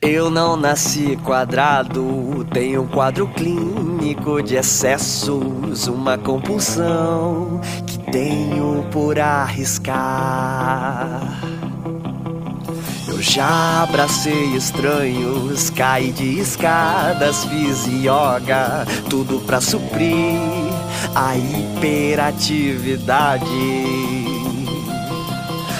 [0.00, 9.18] Eu não nasci quadrado, tenho um quadro clínico de excessos, uma compulsão que tenho por
[9.18, 11.20] arriscar.
[13.08, 20.38] Eu já abracei estranhos, caí de escadas, fiz yoga, tudo pra suprir
[21.14, 23.46] a hiperatividade.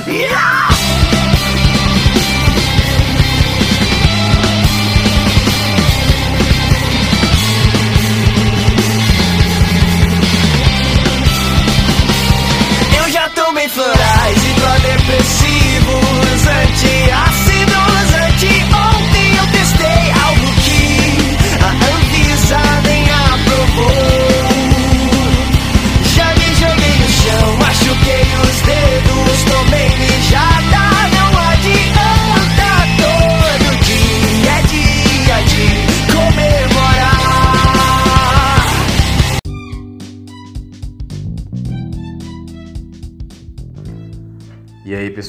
[0.07, 0.76] Yeah!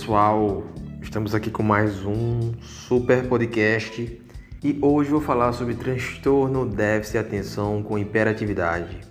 [0.08, 0.64] Pessoal,
[1.02, 4.22] estamos aqui com mais um super podcast
[4.64, 9.02] e hoje vou falar sobre transtorno déficit de atenção com hiperatividade.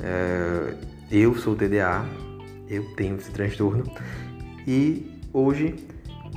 [0.00, 0.74] É,
[1.10, 2.04] eu sou TDA,
[2.68, 3.82] eu tenho esse transtorno
[4.64, 5.74] e hoje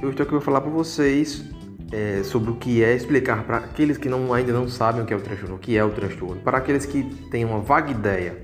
[0.02, 1.46] eu estou aqui para falar para vocês
[1.92, 5.14] é, sobre o que é explicar para aqueles que não, ainda não sabem o que
[5.14, 8.36] é o transtorno, o que é o transtorno, para aqueles que têm uma vaga ideia,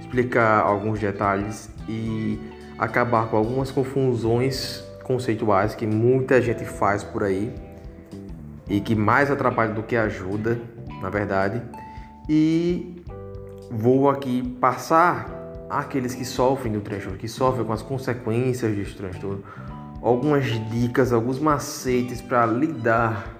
[0.00, 2.38] explicar alguns detalhes e
[2.84, 7.52] acabar com algumas confusões conceituais que muita gente faz por aí
[8.68, 10.58] e que mais atrapalha do que ajuda,
[11.00, 11.62] na verdade.
[12.28, 13.02] E
[13.70, 15.28] vou aqui passar
[15.68, 19.42] àqueles que sofrem do transtorno, que sofrem com as consequências desse transtorno,
[20.00, 23.38] algumas dicas, alguns macetes para lidar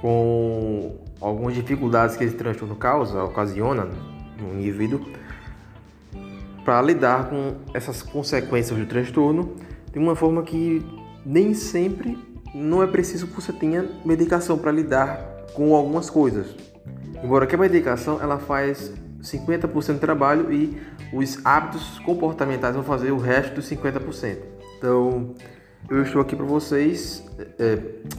[0.00, 3.88] com algumas dificuldades que esse transtorno causa, ocasiona
[4.40, 5.00] no indivíduo
[6.68, 9.56] para lidar com essas consequências do transtorno
[9.90, 10.84] de uma forma que
[11.24, 12.18] nem sempre
[12.54, 16.54] não é preciso que você tenha medicação para lidar com algumas coisas.
[17.24, 18.92] Embora que a medicação ela faz
[19.22, 20.78] 50% do trabalho e
[21.10, 24.36] os hábitos comportamentais vão fazer o resto dos 50%.
[24.76, 25.34] Então,
[25.88, 27.24] eu estou aqui para vocês,
[27.58, 27.76] é,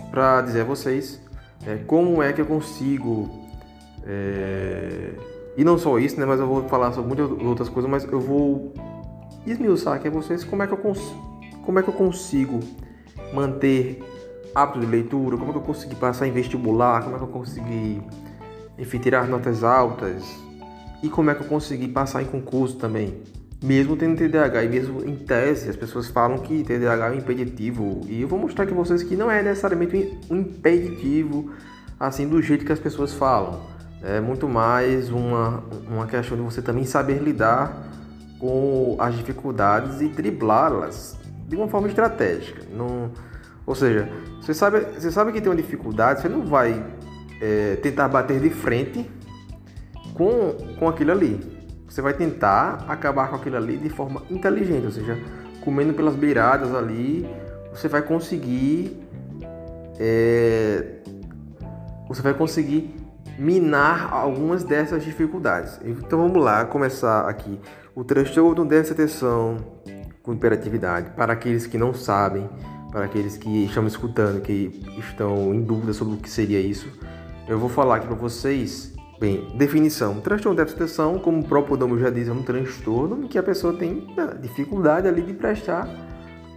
[0.10, 1.22] para dizer a vocês
[1.68, 3.30] é, como é que eu consigo
[4.08, 5.12] é,
[5.60, 6.26] e não só isso, né?
[6.26, 8.74] Mas eu vou falar sobre muitas outras coisas, mas eu vou
[9.46, 11.14] esmiuçar aqui a vocês como é que eu, cons
[11.66, 12.62] como é que eu consigo
[13.34, 14.02] manter
[14.56, 17.30] hábito de leitura, como é que eu consegui passar em vestibular, como é que eu
[17.30, 18.02] consegui,
[18.78, 20.24] enfim, tirar notas altas
[21.04, 23.22] e como é que eu consegui passar em concurso também.
[23.62, 28.00] Mesmo tendo TDAH e mesmo em tese, as pessoas falam que TDAH é um impeditivo
[28.08, 31.52] e eu vou mostrar aqui a vocês que não é necessariamente um impeditivo
[32.00, 36.62] assim do jeito que as pessoas falam é muito mais uma, uma questão de você
[36.62, 37.90] também saber lidar
[38.40, 41.18] com as dificuldades e driblá-las
[41.48, 42.64] de uma forma estratégica.
[42.72, 43.12] Não,
[43.66, 44.10] ou seja,
[44.42, 46.84] você sabe, você sabe que tem uma dificuldade, você não vai
[47.42, 49.10] é, tentar bater de frente
[50.14, 51.40] com, com aquilo ali.
[51.88, 55.18] Você vai tentar acabar com aquilo ali de forma inteligente, ou seja,
[55.62, 57.30] comendo pelas beiradas ali,
[57.72, 58.98] você vai conseguir.
[60.00, 61.00] É,
[62.08, 62.99] você vai conseguir
[63.40, 65.80] minar algumas dessas dificuldades.
[65.84, 67.60] Então vamos lá, começar aqui.
[67.96, 69.58] O transtorno dessa atenção
[70.22, 72.50] com hiperatividade, para aqueles que não sabem,
[72.92, 76.88] para aqueles que estão escutando, que estão em dúvida sobre o que seria isso,
[77.48, 78.94] eu vou falar aqui para vocês.
[79.20, 80.22] Bem, definição.
[80.22, 83.44] Transtorno de atenção, como o próprio nome já diz, é um transtorno em que a
[83.44, 85.90] pessoa tem né, dificuldade ali de prestar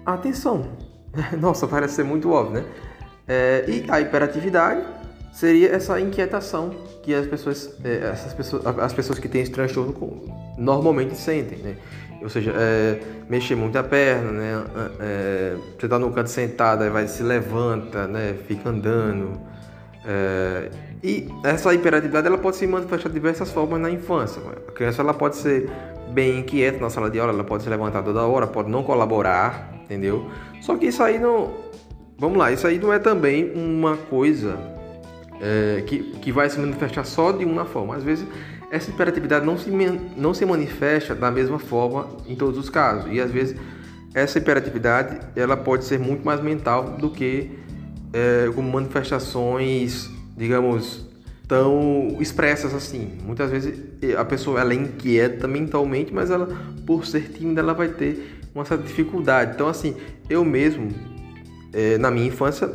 [0.06, 0.66] atenção.
[1.40, 2.64] Nossa, parece ser muito óbvio, né?
[3.26, 4.84] É, e a hiperatividade
[5.32, 6.70] seria essa inquietação
[7.02, 10.22] que as pessoas, é, essas pessoas, as pessoas que têm esse transtorno
[10.58, 11.76] normalmente sentem, né?
[12.22, 14.64] Ou seja, é, mexer muito a perna, né?
[15.00, 18.36] É, você está no canto sentado, aí vai se levanta, né?
[18.46, 19.40] Fica andando.
[20.04, 20.70] É,
[21.02, 24.40] e essa hiperatividade ela pode se manifestar de diversas formas na infância.
[24.68, 25.68] A criança ela pode ser
[26.10, 29.72] bem inquieta na sala de aula, ela pode se levantar toda hora, pode não colaborar,
[29.82, 30.30] entendeu?
[30.60, 31.50] Só que isso aí não,
[32.18, 34.71] vamos lá, isso aí não é também uma coisa
[35.42, 37.96] é, que, que vai se manifestar só de uma forma.
[37.96, 38.24] Às vezes,
[38.70, 39.70] essa hiperatividade não se,
[40.16, 43.12] não se manifesta da mesma forma em todos os casos.
[43.12, 43.56] E às vezes,
[44.14, 47.50] essa hiperatividade ela pode ser muito mais mental do que
[48.12, 51.06] é, manifestações, digamos,
[51.48, 53.18] tão expressas assim.
[53.24, 53.78] Muitas vezes
[54.16, 56.48] a pessoa ela é inquieta mentalmente, mas ela,
[56.86, 59.52] por ser tímida, ela vai ter uma certa dificuldade.
[59.54, 59.96] Então, assim,
[60.30, 60.88] eu mesmo,
[61.72, 62.70] é, na minha infância,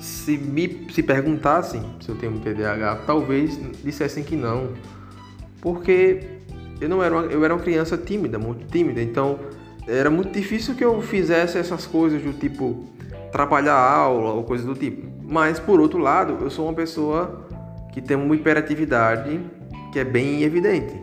[0.00, 4.70] se me se perguntassem se eu tenho TDAH, talvez dissessem que não,
[5.60, 6.20] porque
[6.80, 9.38] eu não era uma, eu era uma criança tímida, muito tímida, então
[9.86, 12.86] era muito difícil que eu fizesse essas coisas do tipo
[13.28, 15.06] atrapalhar a aula ou coisa do tipo.
[15.22, 17.46] Mas por outro lado, eu sou uma pessoa
[17.92, 19.40] que tem uma hiperatividade
[19.92, 20.94] que é bem evidente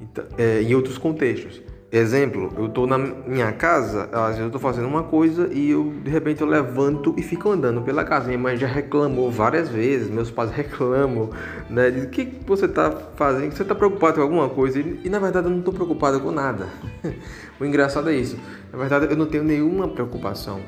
[0.00, 1.60] então, é, em outros contextos.
[1.92, 5.92] Exemplo, eu estou na minha casa, às vezes eu estou fazendo uma coisa e eu
[6.04, 8.28] de repente eu levanto e fico andando pela casa.
[8.28, 11.30] Minha mãe já reclamou várias vezes, meus pais reclamam,
[11.68, 11.90] né?
[11.90, 13.50] Diz, o que você está fazendo?
[13.50, 14.78] Você está preocupado com alguma coisa?
[14.78, 16.68] E, e na verdade eu não estou preocupado com nada.
[17.58, 18.38] o engraçado é isso.
[18.72, 20.60] Na verdade eu não tenho nenhuma preocupação.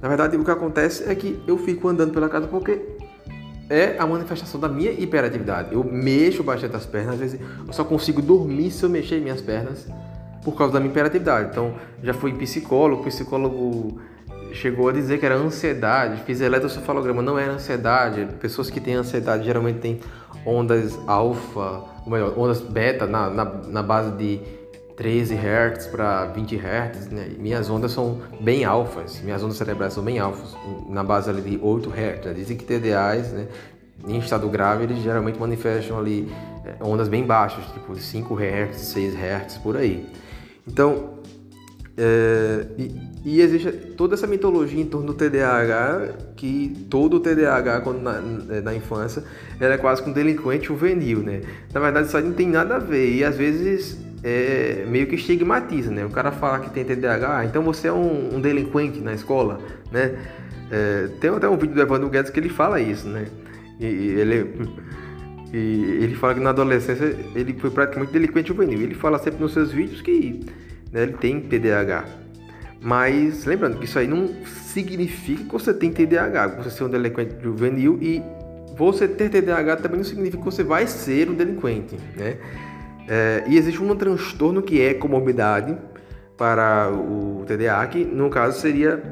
[0.00, 2.80] Na verdade o que acontece é que eu fico andando pela casa porque
[3.68, 5.74] é a manifestação da minha hiperatividade.
[5.74, 9.42] Eu mexo bastante as pernas, às vezes eu só consigo dormir se eu mexer minhas
[9.42, 9.86] pernas
[10.44, 11.50] por causa da minha hiperatividade.
[11.50, 14.00] Então, já fui psicólogo, o psicólogo
[14.52, 18.28] chegou a dizer que era ansiedade, fiz eletrocefalograma, não era ansiedade.
[18.40, 20.00] Pessoas que têm ansiedade geralmente têm
[20.46, 24.40] ondas alfa, ou melhor, ondas beta na, na, na base de
[24.96, 27.30] 13 Hz para 20 Hz, né?
[27.38, 30.56] Minhas ondas são bem alfas, minhas ondas cerebrais são bem alfas,
[30.88, 32.26] na base ali de 8 Hz.
[32.26, 32.32] Né?
[32.34, 33.48] Dizem que TDAs, né,
[34.06, 36.32] em estado grave, eles geralmente manifestam ali
[36.64, 40.06] eh, ondas bem baixas, tipo 5 Hz, 6 Hz, por aí.
[40.66, 41.14] Então,
[41.96, 42.90] é, e,
[43.24, 48.20] e, existe toda essa mitologia em torno do TDAH, que todo o TDAH, quando na,
[48.20, 49.22] na infância,
[49.60, 51.42] era quase que um delinquente juvenil, né?
[51.72, 55.14] Na verdade, isso aí não tem nada a ver, e às vezes é, meio que
[55.14, 56.04] estigmatiza, né?
[56.04, 59.60] O cara fala que tem TDAH, ah, então você é um, um delinquente na escola,
[59.92, 60.18] né?
[60.70, 63.26] É, tem até um vídeo do Evandro Guedes que ele fala isso, né?
[63.78, 64.50] E ele
[65.56, 68.80] ele fala que na adolescência ele foi praticamente delinquente juvenil.
[68.80, 70.40] Ele fala sempre nos seus vídeos que
[70.92, 72.04] né, ele tem TDAH.
[72.80, 77.36] Mas lembrando que isso aí não significa que você tem TDAH, você ser um delinquente
[77.42, 78.22] juvenil e
[78.76, 82.36] você ter TDAH também não significa que você vai ser um delinquente, né?
[83.06, 85.76] É, e existe um transtorno que é comorbidade
[86.36, 89.02] para o TDAH, que no caso seria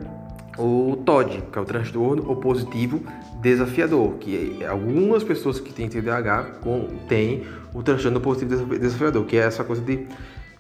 [0.59, 3.03] o TOD, que é o transtorno opositivo
[3.43, 6.61] desafiador, que algumas pessoas que têm TDAH
[7.09, 7.43] têm
[7.75, 10.06] o transtorno opositivo desafiador, que é essa coisa de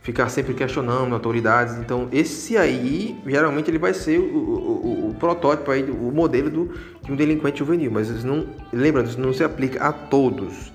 [0.02, 1.76] ficar sempre questionando autoridades.
[1.76, 6.74] Então, esse aí, geralmente, ele vai ser o, o, o protótipo, aí, o modelo do,
[7.02, 10.72] de um delinquente juvenil, mas isso não, lembrando, isso não se aplica a todos.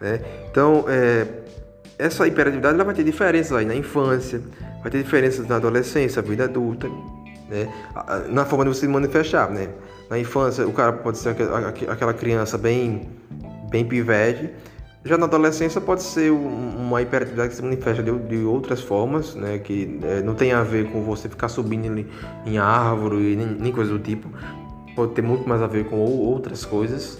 [0.00, 0.20] Né?
[0.48, 1.26] Então, é,
[1.98, 4.40] essa hiperatividade ela vai ter diferenças aí na infância,
[4.80, 6.88] vai ter diferenças na adolescência, vida adulta,
[7.48, 7.68] né?
[8.28, 9.70] na forma de você se manifestar, né?
[10.10, 11.36] Na infância, o cara pode ser
[11.88, 13.08] aquela criança bem,
[13.70, 14.50] bem pivete.
[15.04, 19.58] Já na adolescência pode ser uma hiperatividade que se manifesta de, de outras formas, né?
[19.58, 22.06] Que é, não tem a ver com você ficar subindo
[22.44, 24.28] em árvore nem, nem coisa do tipo.
[24.96, 27.18] Pode ter muito mais a ver com outras coisas.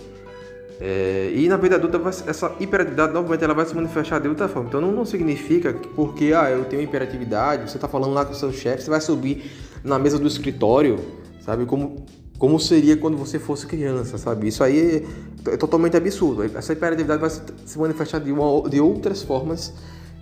[0.80, 4.68] É, e na vida adulta, essa hiperatividade novamente ela vai se manifestar de outra forma.
[4.68, 8.32] Então não, não significa que porque ah, eu tenho hiperatividade, você está falando lá com
[8.32, 9.50] o seu chefe, você vai subir
[9.82, 10.98] na mesa do escritório,
[11.40, 11.66] sabe?
[11.66, 12.06] Como,
[12.38, 14.48] como seria quando você fosse criança, sabe?
[14.48, 15.04] Isso aí
[15.46, 16.44] é, totalmente absurdo.
[16.56, 19.74] Essa hiperatividade vai se manifestar de, uma, de outras formas,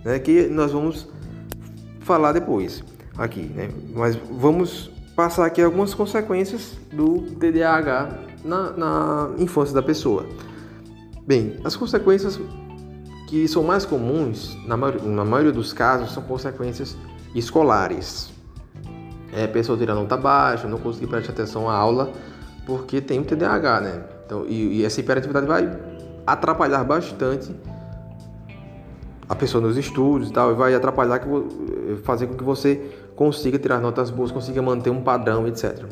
[0.03, 0.17] né?
[0.17, 1.07] Que nós vamos
[1.99, 2.83] falar depois
[3.17, 3.69] aqui, né?
[3.93, 10.25] Mas vamos passar aqui algumas consequências do TDAH na, na infância da pessoa.
[11.25, 12.39] Bem, as consequências
[13.27, 16.95] que são mais comuns, na, na maioria dos casos, são consequências
[17.35, 18.36] escolares
[19.37, 22.11] é, pessoa tirando nota baixa, não conseguir prestar atenção à aula
[22.65, 24.03] porque tem o TDAH, né?
[24.25, 25.71] Então, e, e essa hiperatividade vai
[26.25, 27.55] atrapalhar bastante
[29.29, 31.27] a pessoa nos estudos e tal, e vai atrapalhar, que,
[32.03, 32.81] fazer com que você
[33.15, 35.85] consiga tirar notas boas, consiga manter um padrão, etc.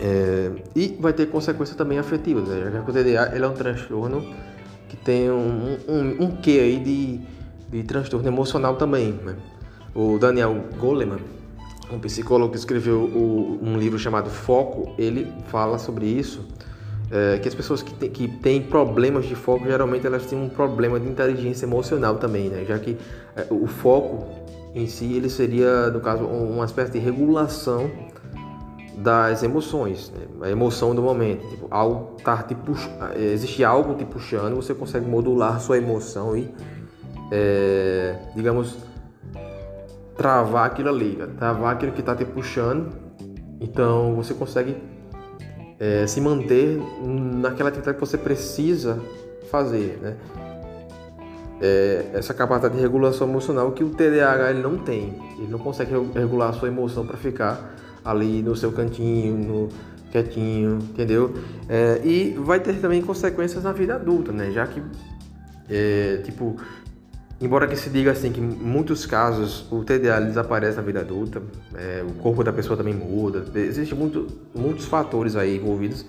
[0.00, 2.70] É, e vai ter consequências também afetivas, né?
[2.72, 4.24] já que o TDA ele é um transtorno
[4.88, 7.20] que tem um, um, um quê aí de,
[7.70, 9.12] de transtorno emocional também.
[9.12, 9.36] Né?
[9.94, 11.20] O Daniel Goleman,
[11.90, 16.46] um psicólogo que escreveu o, um livro chamado Foco, ele fala sobre isso,
[17.12, 20.98] é, que as pessoas que, que têm problemas de foco, geralmente elas têm um problema
[20.98, 22.64] de inteligência emocional também, né?
[22.66, 22.96] já que
[23.36, 24.26] é, o foco
[24.74, 27.90] em si, ele seria, no caso, uma espécie de regulação
[28.96, 30.46] das emoções, né?
[30.46, 31.46] a emoção do momento.
[31.48, 32.88] Tipo, algo tá te pux...
[33.14, 36.48] Existe algo te puxando, você consegue modular sua emoção e,
[37.30, 38.78] é, digamos,
[40.16, 42.92] travar aquilo ali, travar aquilo que está te puxando.
[43.60, 44.76] Então você consegue
[45.78, 49.00] é, se manter naquela atividade que você precisa
[49.50, 50.16] fazer, né?
[51.60, 55.14] É, essa capacidade de regulação emocional que o TDAH ele não tem.
[55.38, 59.68] Ele não consegue regular a sua emoção para ficar ali no seu cantinho, no,
[60.12, 61.34] quietinho, entendeu?
[61.68, 64.52] É, e vai ter também consequências na vida adulta, né?
[64.52, 64.82] Já que,
[65.70, 66.56] é, tipo,
[67.42, 71.42] embora que se diga assim que em muitos casos o TDA desaparece na vida adulta,
[71.74, 76.06] é, o corpo da pessoa também muda, existem muito, muitos fatores aí envolvidos,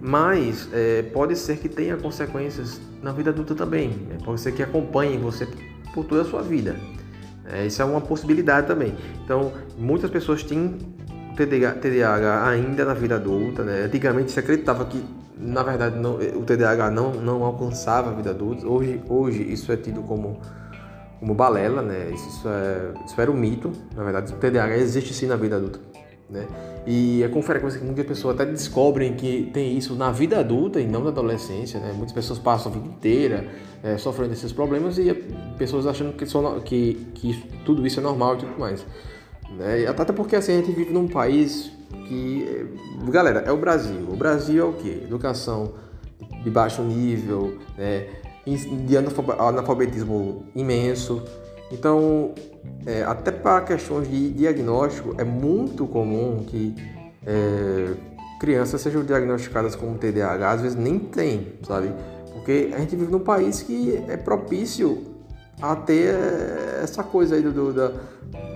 [0.00, 4.18] mas é, pode ser que tenha consequências na vida adulta também, né?
[4.24, 5.46] pode ser que acompanhe você
[5.94, 6.74] por toda a sua vida.
[7.44, 8.94] É, isso é uma possibilidade também.
[9.24, 10.78] Então, muitas pessoas têm
[11.36, 13.82] TDAH ainda na vida adulta, né?
[13.84, 15.02] Antigamente se acreditava que,
[15.42, 18.66] na verdade, não, o TDAH não, não alcançava a vida adulta.
[18.66, 20.40] Hoje, hoje isso é tido como,
[21.18, 22.10] como balela, né?
[22.12, 23.72] Isso, isso, é, isso era um mito.
[23.94, 25.80] Na verdade, o TDAH existe sim na vida adulta,
[26.30, 26.46] né?
[26.86, 30.80] E é com frequência que muitas pessoas até descobrem que tem isso na vida adulta
[30.80, 31.92] e não na adolescência, né?
[31.92, 33.46] Muitas pessoas passam a vida inteira
[33.82, 35.12] é, sofrendo desses problemas e
[35.58, 36.24] pessoas achando que,
[36.64, 38.84] que, que tudo isso é normal e tudo mais.
[39.56, 39.86] Né?
[39.86, 41.70] Até porque assim, a gente vive num país
[42.06, 42.66] que.
[43.08, 44.06] Galera, é o Brasil.
[44.08, 45.02] O Brasil é o quê?
[45.04, 45.72] Educação
[46.42, 48.06] de baixo nível, né?
[48.44, 48.96] de
[49.38, 51.22] analfabetismo imenso.
[51.70, 52.34] Então,
[52.84, 56.74] é, até para questões de diagnóstico, é muito comum que
[57.24, 57.94] é,
[58.40, 61.92] crianças sejam diagnosticadas com TDAH, às vezes nem tem, sabe?
[62.32, 65.11] Porque a gente vive num país que é propício
[65.62, 66.14] a ter
[66.82, 67.92] essa coisa aí do, do da,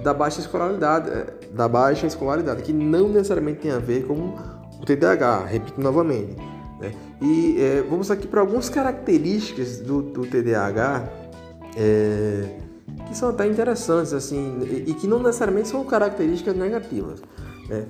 [0.03, 4.35] da baixa escolaridade, é, da baixa escolaridade, que não necessariamente tem a ver com
[4.81, 6.37] o TDAH, repito novamente.
[6.81, 6.93] Né?
[7.23, 11.09] E é, vamos aqui para algumas características do, do TDAH
[11.77, 12.59] é,
[13.07, 17.23] que são até interessantes assim e, e, que não necessariamente são características negativas.
[17.69, 17.87] Né?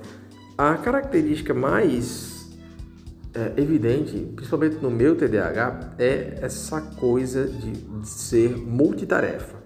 [0.57, 2.36] A característica mais
[3.37, 9.57] é, evidente, principalmente no meu TDAH, é essa coisa de, de ser multitarefa.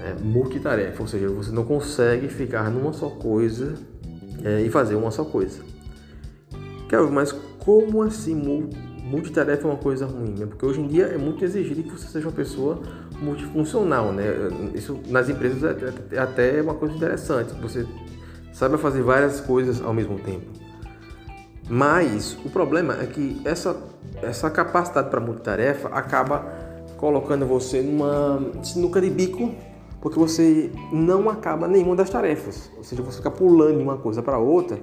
[0.00, 3.74] É, multitarefa, ou seja, você não consegue ficar numa só coisa
[4.44, 5.60] é, e fazer uma só coisa.
[6.88, 8.34] Quero, mas como assim
[9.04, 10.36] multitarefa é uma coisa ruim?
[10.38, 10.46] Né?
[10.46, 12.80] Porque hoje em dia é muito exigido que você seja uma pessoa
[13.20, 14.24] multifuncional, né?
[14.72, 17.84] Isso nas empresas é, é até uma coisa interessante, você
[18.52, 20.67] saiba fazer várias coisas ao mesmo tempo.
[21.68, 23.76] Mas o problema é que essa,
[24.22, 26.46] essa capacidade para multitarefa acaba
[26.96, 29.54] colocando você numa sinuca de bico,
[30.00, 32.70] porque você não acaba nenhuma das tarefas.
[32.76, 34.78] Ou seja, você fica pulando de uma coisa para outra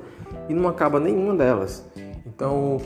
[0.47, 1.83] e não acaba nenhuma delas.
[2.25, 2.77] Então,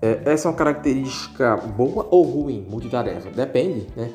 [0.00, 3.30] é, essa é uma característica boa ou ruim, multitarefa?
[3.30, 4.10] Depende, né?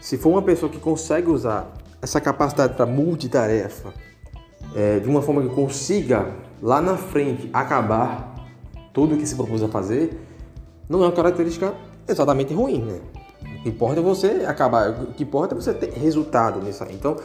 [0.00, 1.72] Se for uma pessoa que consegue usar
[2.02, 3.94] essa capacidade para multitarefa
[4.74, 6.26] é, de uma forma que consiga
[6.62, 8.34] lá na frente acabar
[8.92, 10.18] tudo o que se propôs a fazer,
[10.88, 11.74] não é uma característica
[12.06, 13.00] exatamente ruim, né?
[13.58, 16.94] O que importa é você acabar, o que importa é você ter resultado nisso aí.
[16.94, 17.16] Então,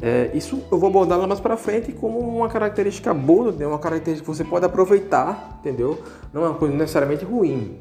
[0.00, 3.66] é, isso eu vou abordar lá mais para frente como uma característica boa, né?
[3.66, 5.98] uma característica que você pode aproveitar, entendeu?
[6.32, 7.78] Não é uma coisa necessariamente ruim.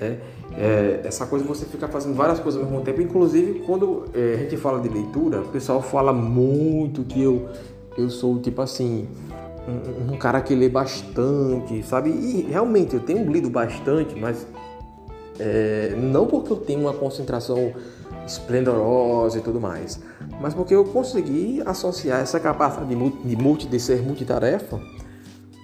[0.00, 0.18] Né?
[0.56, 4.36] É, essa coisa você ficar fazendo várias coisas ao mesmo tempo, inclusive quando é, a
[4.38, 7.48] gente fala de leitura, o pessoal fala muito que eu,
[7.96, 9.08] eu sou tipo assim,
[9.70, 12.10] um, um, cara que lê bastante, sabe?
[12.10, 14.46] E realmente eu tenho lido bastante, mas
[15.38, 17.72] é, não porque eu tenho uma concentração
[18.26, 20.00] esplendorosa e tudo mais,
[20.40, 24.80] mas porque eu consegui associar essa capacidade de, multi, de, multi, de ser multitarefa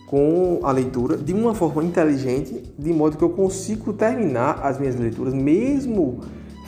[0.06, 4.96] com a leitura de uma forma inteligente, de modo que eu consigo terminar as minhas
[4.96, 6.20] leituras, mesmo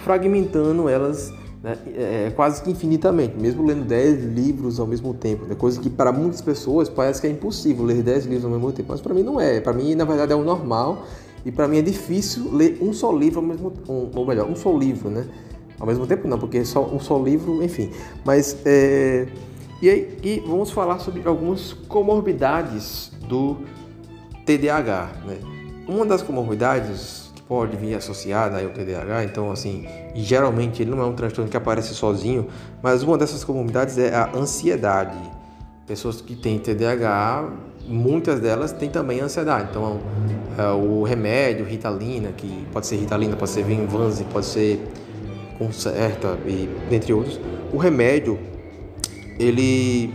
[0.03, 5.45] fragmentando elas né, é, é, quase que infinitamente, mesmo lendo 10 livros ao mesmo tempo,
[5.45, 8.73] né, coisa que para muitas pessoas parece que é impossível ler 10 livros ao mesmo
[8.73, 9.61] tempo, mas para mim não é.
[9.61, 11.05] Para mim, na verdade, é o normal
[11.45, 14.57] e para mim é difícil ler um só livro ao mesmo um, ou melhor, um
[14.57, 15.27] só livro, né?
[15.79, 17.91] Ao mesmo tempo não, porque só um só livro, enfim.
[18.25, 19.29] Mas é,
[19.81, 23.59] e aí e vamos falar sobre algumas comorbidades do
[24.45, 25.39] TDAH, né?
[25.87, 31.15] Uma das comorbidades pode vir associada ao TDAH, então assim, geralmente ele não é um
[31.15, 32.47] transtorno que aparece sozinho,
[32.83, 35.19] mas uma dessas comorbidades é a ansiedade.
[35.87, 37.51] Pessoas que têm TDAH,
[37.87, 39.69] muitas delas têm também ansiedade.
[39.71, 39.99] Então,
[40.59, 44.87] é, o remédio, Ritalina, que pode ser Ritalina, pode ser Vinvanse, pode ser
[45.59, 47.41] Concerta e dentre outros,
[47.73, 48.39] o remédio
[49.41, 50.15] ele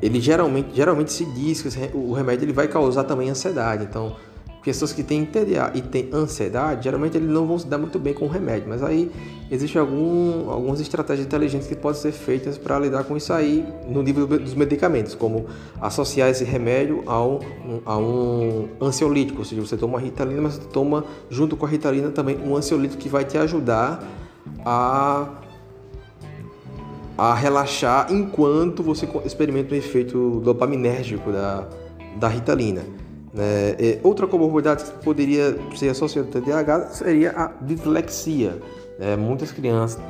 [0.00, 3.84] ele geralmente geralmente se diz que o remédio ele vai causar também ansiedade.
[3.84, 4.16] Então,
[4.62, 8.12] pessoas que têm TDA e têm ansiedade, geralmente eles não vão se dar muito bem
[8.12, 9.10] com o remédio, mas aí
[9.50, 14.02] existem algum, algumas estratégias inteligentes que podem ser feitas para lidar com isso aí no
[14.02, 15.46] nível dos medicamentos, como
[15.80, 17.38] associar esse remédio a um,
[17.84, 21.68] a um ansiolítico, ou seja, você toma a ritalina, mas você toma junto com a
[21.68, 24.02] ritalina também um ansiolítico que vai te ajudar
[24.64, 25.28] a
[27.18, 31.66] a relaxar enquanto você experimenta o efeito dopaminérgico da,
[32.14, 32.84] da Ritalina.
[33.32, 33.70] Né?
[33.78, 38.58] É, outra comorbidade que poderia ser associada ao TDAH seria a dislexia.
[39.00, 40.00] É, muitas crianças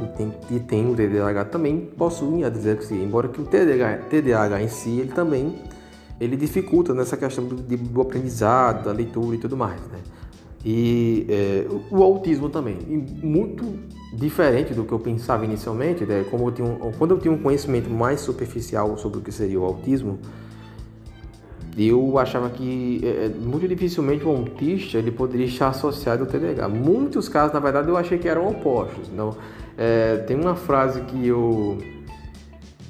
[0.46, 5.00] que têm, o TDAH também possuem a dislexia, embora que o TDAH, TDAH em si
[5.00, 5.56] ele também
[6.20, 9.80] ele dificulta nessa questão do, do aprendizado, da leitura e tudo mais.
[9.82, 9.98] Né?
[10.64, 12.76] E é, o autismo também,
[13.22, 13.78] muito
[14.12, 16.24] diferente do que eu pensava inicialmente, né?
[16.28, 19.60] Como eu tinha um, quando eu tinha um conhecimento mais superficial sobre o que seria
[19.60, 20.18] o autismo,
[21.86, 26.68] eu achava que é, é, muito dificilmente o autista ele poderia estar associado ao TDAH.
[26.68, 29.08] Muitos casos, na verdade, eu achei que eram opostos.
[29.12, 29.36] Então,
[29.76, 31.78] é, tem uma frase que eu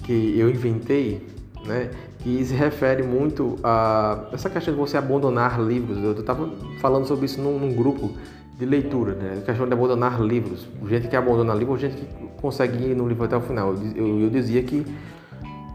[0.05, 1.27] que eu inventei,
[1.67, 1.91] né,
[2.21, 6.03] que se refere muito a essa questão de você abandonar livros.
[6.03, 6.49] Eu estava
[6.81, 8.13] falando sobre isso num, num, grupo
[8.59, 10.67] de leitura, né, a questão de abandonar livros.
[10.89, 12.07] Gente que abandona livros, gente que
[12.41, 13.75] consegue ir no livro até o final.
[13.75, 14.83] Eu, eu, eu dizia que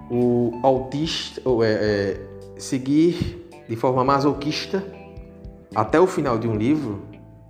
[0.09, 2.32] o autista, é, é,
[2.63, 4.83] seguir de forma masoquista
[5.75, 7.01] até o final de um livro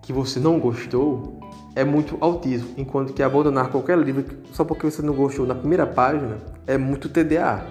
[0.01, 1.39] que você não gostou
[1.75, 5.85] é muito autismo, enquanto que abandonar qualquer livro só porque você não gostou na primeira
[5.87, 7.65] página é muito TDA.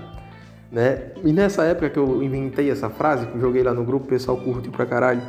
[0.70, 1.12] Né?
[1.22, 4.08] E nessa época que eu inventei essa frase, que eu joguei lá no grupo, o
[4.08, 5.22] pessoal curtiu pra caralho.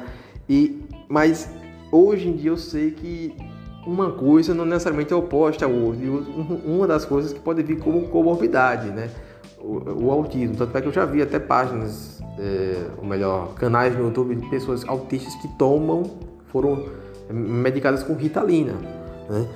[0.48, 1.50] E, mas
[1.91, 3.36] hoje em dia eu sei que
[3.86, 6.01] uma coisa não necessariamente é oposta ao outro.
[6.01, 9.10] E uma das coisas que pode vir como comorbidade, né?
[9.63, 10.55] O, o, autismo.
[10.55, 14.50] Tanto é que eu já vi até páginas, é, ou melhor, canais no YouTube de
[14.50, 16.03] pessoas autistas que tomam,
[16.51, 16.86] foram
[17.32, 18.74] medicadas com Ritalina.
[19.29, 19.48] Né?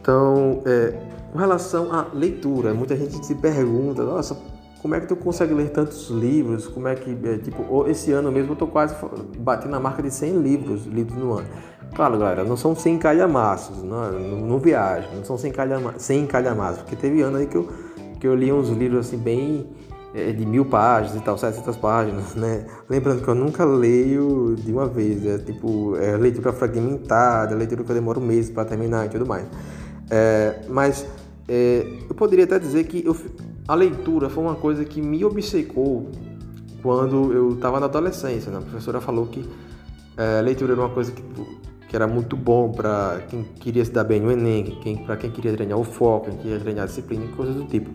[0.00, 0.92] Então, é,
[1.32, 4.36] com relação à leitura, muita gente se pergunta, nossa,
[4.82, 6.66] como é que tu consegue ler tantos livros?
[6.66, 8.94] Como é que, é, tipo, esse ano mesmo eu tô quase
[9.38, 11.48] batendo a marca de 100 livros lidos no ano.
[11.94, 16.26] Claro, galera, não são 100 calhamaços, não, não, não viagem, não são 100 calhamaços, 100
[16.26, 17.68] calhamaços, porque teve ano aí que eu
[18.24, 19.66] que eu li uns livros assim bem
[20.14, 22.64] é, de mil páginas e tal, 700 páginas, né?
[22.88, 27.90] Lembrando que eu nunca leio de uma vez, é tipo é, leitura fragmentada, leitura que
[27.90, 29.44] eu demoro meses para terminar e tudo mais.
[30.10, 31.06] É, mas
[31.46, 33.14] é, eu poderia até dizer que eu,
[33.68, 36.08] a leitura foi uma coisa que me obcecou
[36.82, 38.50] quando eu estava na adolescência.
[38.50, 38.56] Né?
[38.56, 39.46] A professora falou que
[40.16, 41.22] é, leitura era uma coisa que,
[41.94, 45.30] que era muito bom para quem queria se dar bem no Enem, quem, para quem
[45.30, 47.88] queria treinar o foco, quem queria treinar a disciplina e coisas do tipo.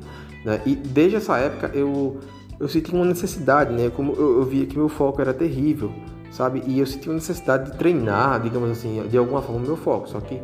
[0.46, 0.62] Né?
[0.66, 2.18] E desde essa época eu,
[2.58, 3.92] eu senti uma necessidade, né?
[3.94, 5.92] Como eu, eu via que meu foco era terrível,
[6.32, 6.64] sabe?
[6.66, 10.08] E eu senti uma necessidade de treinar, digamos assim, de alguma forma meu foco.
[10.08, 10.42] Só que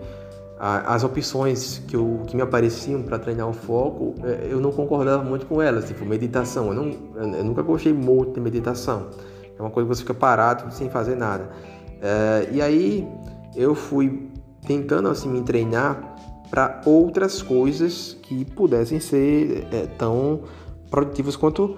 [0.59, 5.23] as opções que, eu, que me apareciam para treinar o foco, é, eu não concordava
[5.23, 6.67] muito com elas, tipo meditação.
[6.67, 9.07] Eu, não, eu nunca gostei muito de meditação.
[9.57, 11.49] É uma coisa que você fica parado sem fazer nada.
[12.01, 13.07] É, e aí
[13.55, 14.29] eu fui
[14.65, 16.15] tentando assim me treinar
[16.49, 20.41] para outras coisas que pudessem ser é, tão
[20.89, 21.75] produtivas quanto,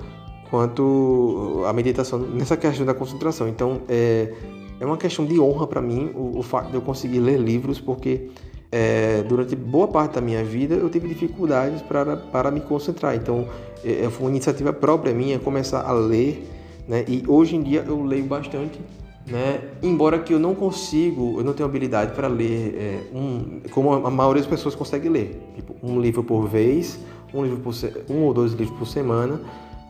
[0.49, 3.47] quanto a meditação nessa questão da concentração.
[3.47, 4.33] Então, é,
[4.79, 7.79] é uma questão de honra para mim o, o, fato de eu conseguir ler livros,
[7.79, 8.29] porque
[8.71, 13.15] é, durante boa parte da minha vida eu tive dificuldades para, para me concentrar.
[13.15, 13.47] Então,
[13.83, 16.45] é, é foi uma iniciativa própria minha começar a ler,
[16.87, 17.05] né?
[17.07, 18.79] e hoje em dia eu leio bastante
[19.27, 19.61] né?
[19.83, 24.09] Embora que eu não consigo, eu não tenho habilidade para ler é, um, como a
[24.09, 26.99] maioria das pessoas consegue ler, tipo um livro por vez,
[27.33, 27.73] um livro por
[28.09, 29.39] um ou dois livros por semana,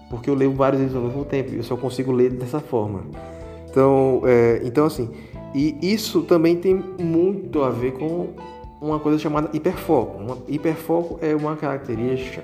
[0.10, 1.54] porque eu leio vários livros ao mesmo tempo.
[1.54, 3.04] Eu só consigo ler dessa forma.
[3.70, 5.10] Então, é, então assim,
[5.54, 8.30] e isso também tem muito a ver com
[8.82, 10.18] uma coisa chamada hiperfoco.
[10.18, 12.44] Uma, hiperfoco é uma característica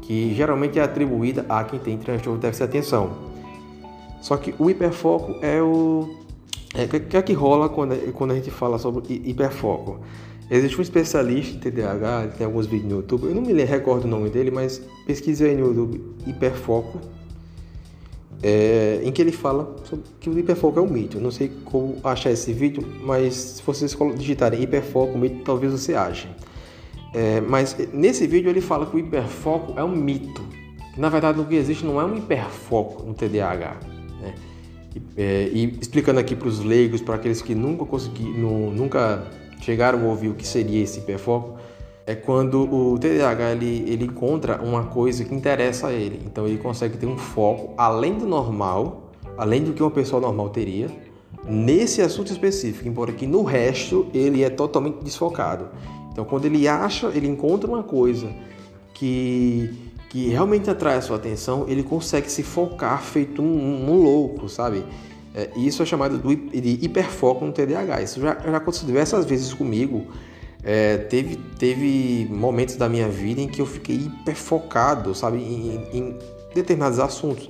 [0.00, 3.31] que geralmente é atribuída a quem tem transtorno de atenção.
[4.22, 6.16] Só que o hiperfoco é o.
[6.74, 10.00] É, o que é que rola quando, quando a gente fala sobre hiperfoco?
[10.50, 14.08] Existe um especialista em TDAH, tem alguns vídeos no YouTube, eu não me recordo o
[14.08, 16.98] nome dele, mas pesquise aí no YouTube hiperfoco,
[18.42, 19.76] é, em que ele fala
[20.20, 21.18] que o hiperfoco é um mito.
[21.18, 25.94] Eu não sei como achar esse vídeo, mas se vocês digitarem hiperfoco, mito, talvez você
[25.94, 26.28] ache.
[27.14, 30.42] É, mas nesse vídeo ele fala que o hiperfoco é um mito.
[30.96, 33.91] Na verdade, o que existe não é um hiperfoco no TDAH.
[35.16, 40.08] É, e, explicando aqui para os leigos, para aqueles que nunca consegui, nunca chegaram a
[40.08, 41.56] ouvir o que seria esse hiperfoco,
[42.06, 46.20] é quando o TDAH ele, ele encontra uma coisa que interessa a ele.
[46.26, 50.50] Então ele consegue ter um foco além do normal, além do que uma pessoa normal
[50.50, 50.90] teria,
[51.46, 55.68] nesse assunto específico, embora que no resto ele é totalmente desfocado.
[56.10, 58.32] Então quando ele acha, ele encontra uma coisa
[58.94, 64.46] que que realmente atrai a sua atenção, ele consegue se focar feito um, um louco,
[64.46, 64.84] sabe?
[65.34, 68.02] É, isso é chamado de hiperfoco no TDAH.
[68.02, 70.06] Isso já, já aconteceu diversas vezes comigo.
[70.62, 76.18] É, teve, teve momentos da minha vida em que eu fiquei hiperfocado, sabe, em, em
[76.54, 77.48] determinados assuntos.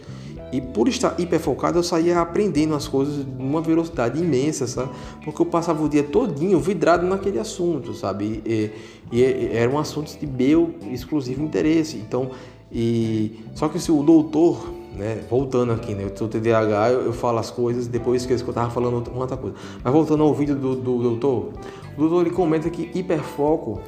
[0.53, 4.91] E por estar hiperfocado, eu saía aprendendo as coisas numa velocidade imensa, sabe?
[5.25, 8.43] Porque eu passava o dia todinho vidrado naquele assunto, sabe?
[8.45, 8.71] E,
[9.11, 11.97] e, e eram assuntos de meu exclusivo interesse.
[11.97, 12.31] Então,
[12.73, 17.13] e só que se o doutor, né, voltando aqui, né, eu sou TDAH, eu, eu,
[17.13, 19.57] falo as coisas, depois que eu tava falando outra, outra coisa.
[19.85, 21.53] Mas voltando ao vídeo do, do doutor,
[21.97, 23.81] o doutor ele comenta que hiperfoco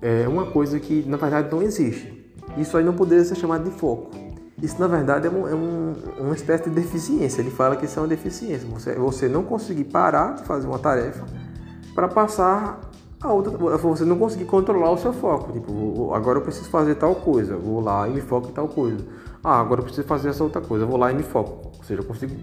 [0.00, 2.20] é uma coisa que na verdade não existe.
[2.58, 4.10] Isso aí não poderia ser chamado de foco.
[4.60, 7.40] Isso, na verdade, é, um, é um, uma espécie de deficiência.
[7.40, 8.68] Ele fala que isso é uma deficiência.
[8.68, 11.24] Você, você não conseguir parar de fazer uma tarefa
[11.94, 12.91] para passar
[13.22, 13.56] a outra.
[13.78, 15.52] Você não conseguir controlar o seu foco.
[15.52, 17.56] Tipo, agora eu preciso fazer tal coisa.
[17.56, 19.04] Vou lá e me foco em tal coisa.
[19.42, 20.86] Ah, agora eu preciso fazer essa outra coisa.
[20.86, 21.72] Vou lá e me foco.
[21.76, 22.34] Ou seja, eu consigo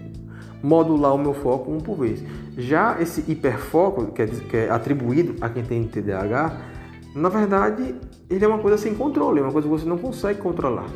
[0.62, 2.22] modular o meu foco um por vez.
[2.56, 6.58] Já esse hiperfoco, que é, que é atribuído a quem tem TDAH,
[7.14, 7.94] na verdade,
[8.28, 9.40] ele é uma coisa sem controle.
[9.40, 10.86] É uma coisa que você não consegue controlar.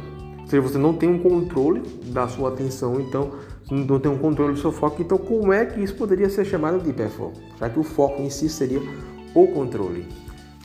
[0.40, 3.30] Ou seja, você não tem um controle da sua atenção, então
[3.70, 5.00] não tem um controle do seu foco.
[5.00, 7.32] Então, como é que isso poderia ser chamado de hiperfoco?
[7.58, 8.80] Já que o foco em si seria
[9.34, 10.06] o controle.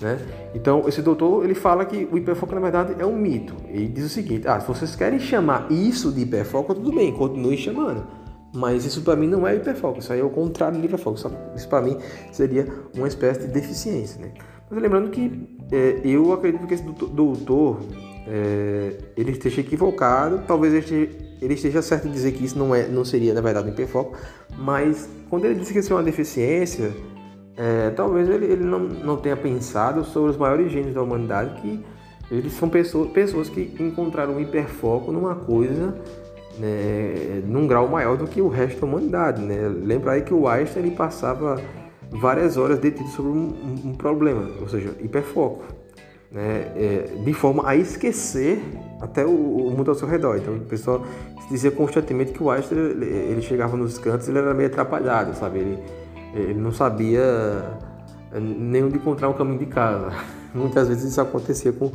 [0.02, 0.18] Né?
[0.56, 3.56] Então, esse doutor ele fala que o hiperfoco na verdade é um mito.
[3.68, 7.58] Ele diz o seguinte: ah, se vocês querem chamar isso de hiperfoco, tudo bem, continue
[7.58, 8.08] chamando.
[8.54, 11.20] Mas isso para mim não é hiperfoco, isso aí é o contrário de hiperfoco.
[11.56, 11.98] Isso para mim
[12.32, 14.22] seria uma espécie de deficiência.
[14.22, 14.32] Né?
[14.70, 17.80] Mas lembrando que é, eu acredito que esse doutor
[18.28, 21.10] é, ele esteja equivocado, talvez ele esteja,
[21.42, 24.18] ele esteja, certo em dizer que isso não, é, não seria na verdade um hiperfoco,
[24.58, 26.92] mas quando ele disse que isso é uma deficiência,
[27.60, 31.84] é, talvez ele, ele não, não tenha pensado sobre os maiores gênios da humanidade, que
[32.32, 35.94] eles são pessoas, pessoas que encontraram um hiperfoco numa coisa
[36.58, 39.42] né, num grau maior do que o resto da humanidade.
[39.42, 39.68] Né?
[39.68, 41.62] Lembra aí que o Einstein ele passava
[42.10, 43.54] várias horas detido sobre um,
[43.86, 45.64] um, problema, ou seja, hiperfoco
[46.32, 48.62] né, é, de forma a esquecer
[49.02, 50.38] até o, o, mundo ao seu redor.
[50.38, 51.04] Então o pessoal
[51.52, 55.60] dizia constantemente que o Einstein ele chegava nos cantos ele era meio atrapalhado, sabe?
[55.60, 55.80] Ele,
[56.34, 57.22] ele não sabia
[58.32, 60.12] é, nem onde encontrar um caminho de casa.
[60.54, 61.92] Muitas vezes isso acontecia com,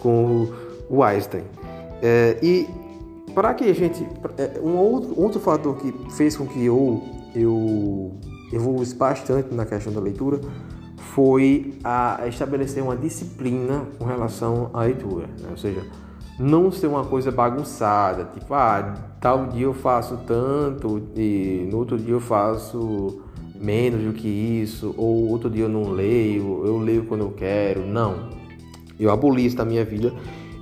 [0.00, 0.48] com
[0.88, 1.44] o Einstein.
[2.02, 2.68] É, e
[3.34, 4.06] para que a gente.
[4.36, 7.02] É, um outro, outro fator que fez com que eu,
[7.34, 8.12] eu
[8.52, 10.40] evoluísse bastante na questão da leitura
[10.96, 15.48] foi a estabelecer uma disciplina com relação à leitura, né?
[15.50, 15.82] ou seja,
[16.38, 21.98] não ser uma coisa bagunçada, tipo, ah, tal dia eu faço tanto e no outro
[21.98, 23.20] dia eu faço
[23.60, 27.86] menos do que isso, ou outro dia eu não leio, eu leio quando eu quero.
[27.86, 28.30] Não.
[28.98, 30.12] Eu aboli isso da minha vida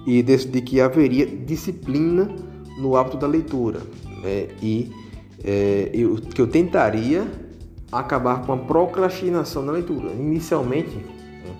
[0.06, 2.28] e decidi que haveria disciplina
[2.78, 3.80] no hábito da leitura
[4.22, 4.48] né?
[4.62, 4.92] e
[5.42, 7.26] é, eu, que eu tentaria
[7.90, 10.12] acabar com a procrastinação na leitura.
[10.12, 10.98] Inicialmente,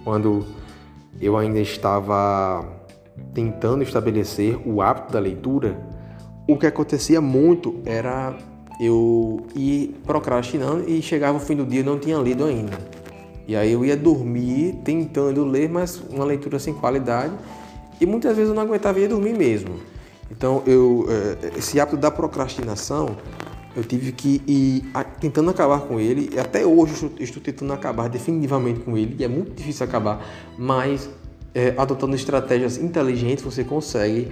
[0.05, 0.45] quando
[1.21, 2.65] eu ainda estava
[3.33, 5.81] tentando estabelecer o hábito da leitura,
[6.49, 8.37] o que acontecia muito era
[8.81, 12.79] eu ir procrastinando e chegava o fim do dia e não tinha lido ainda.
[13.49, 17.33] E aí eu ia dormir tentando ler, mas uma leitura sem qualidade.
[18.01, 19.77] E muitas vezes eu não aguentava ir dormir mesmo.
[20.31, 23.17] Então eu eh, esse hábito da procrastinação
[23.77, 24.85] eu tive que ir
[25.21, 26.31] tentando acabar com ele.
[26.35, 29.15] E até hoje eu estou tentando acabar definitivamente com ele.
[29.19, 30.27] E é muito difícil acabar,
[30.59, 31.09] mas
[31.55, 34.29] é, adotando estratégias inteligentes você consegue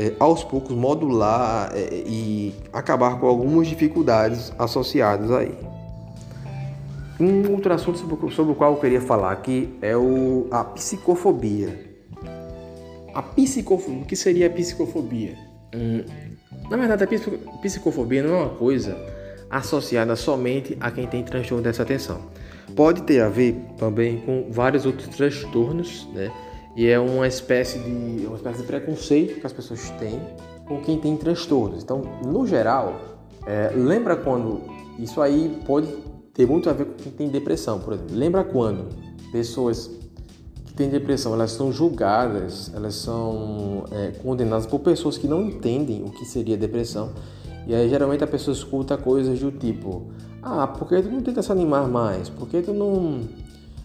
[0.00, 5.52] é, aos poucos modular é, e acabar com algumas dificuldades associadas aí.
[7.20, 11.78] Um outro assunto sobre, sobre o qual eu queria falar aqui é o, a psicofobia.
[13.12, 15.36] A psicofobia, o que seria a psicofobia?
[15.74, 16.02] Hum,
[16.70, 18.96] na verdade, a psicofobia não é uma coisa
[19.50, 22.22] associada somente a quem tem transtorno dessa atenção.
[22.74, 26.32] Pode ter a ver também com vários outros transtornos, né?
[26.76, 30.20] E é uma espécie de uma espécie de preconceito que as pessoas têm
[30.66, 31.82] com quem tem transtornos.
[31.82, 32.94] Então, no geral,
[33.46, 34.60] é, lembra quando
[34.98, 35.88] isso aí pode
[36.32, 38.16] ter muito a ver com quem tem depressão, por exemplo.
[38.16, 38.88] Lembra quando
[39.32, 39.90] pessoas
[40.76, 46.10] têm depressão, elas são julgadas, elas são é, condenadas por pessoas que não entendem o
[46.10, 47.10] que seria depressão.
[47.66, 50.10] E aí geralmente a pessoa escuta coisas do tipo:
[50.42, 52.28] Ah, por que tu não tenta se animar mais?
[52.28, 53.20] Por que tu não.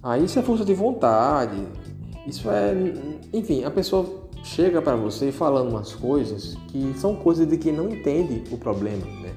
[0.02, 1.68] Ah, isso é força de vontade.
[2.28, 2.74] Isso é.
[3.34, 7.90] Enfim, a pessoa chega para você falando umas coisas que são coisas de quem não
[7.90, 9.34] entende o problema, né?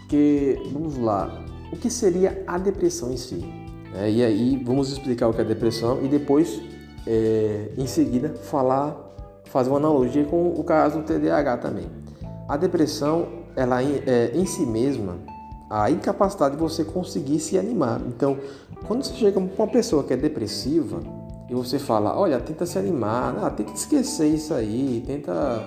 [0.00, 3.44] Porque, vamos lá, o que seria a depressão em si?
[3.94, 6.60] É, e aí vamos explicar o que é depressão e depois
[7.06, 8.96] é, em seguida falar,
[9.44, 11.86] fazer uma analogia com o caso do TDAH também.
[12.48, 15.16] A depressão, ela é em si mesma
[15.70, 18.00] a incapacidade de você conseguir se animar.
[18.06, 18.38] Então,
[18.86, 21.00] quando você chega com uma pessoa que é depressiva
[21.48, 25.62] e você fala, olha, tenta se animar, ah, tenta esquecer isso aí, tenta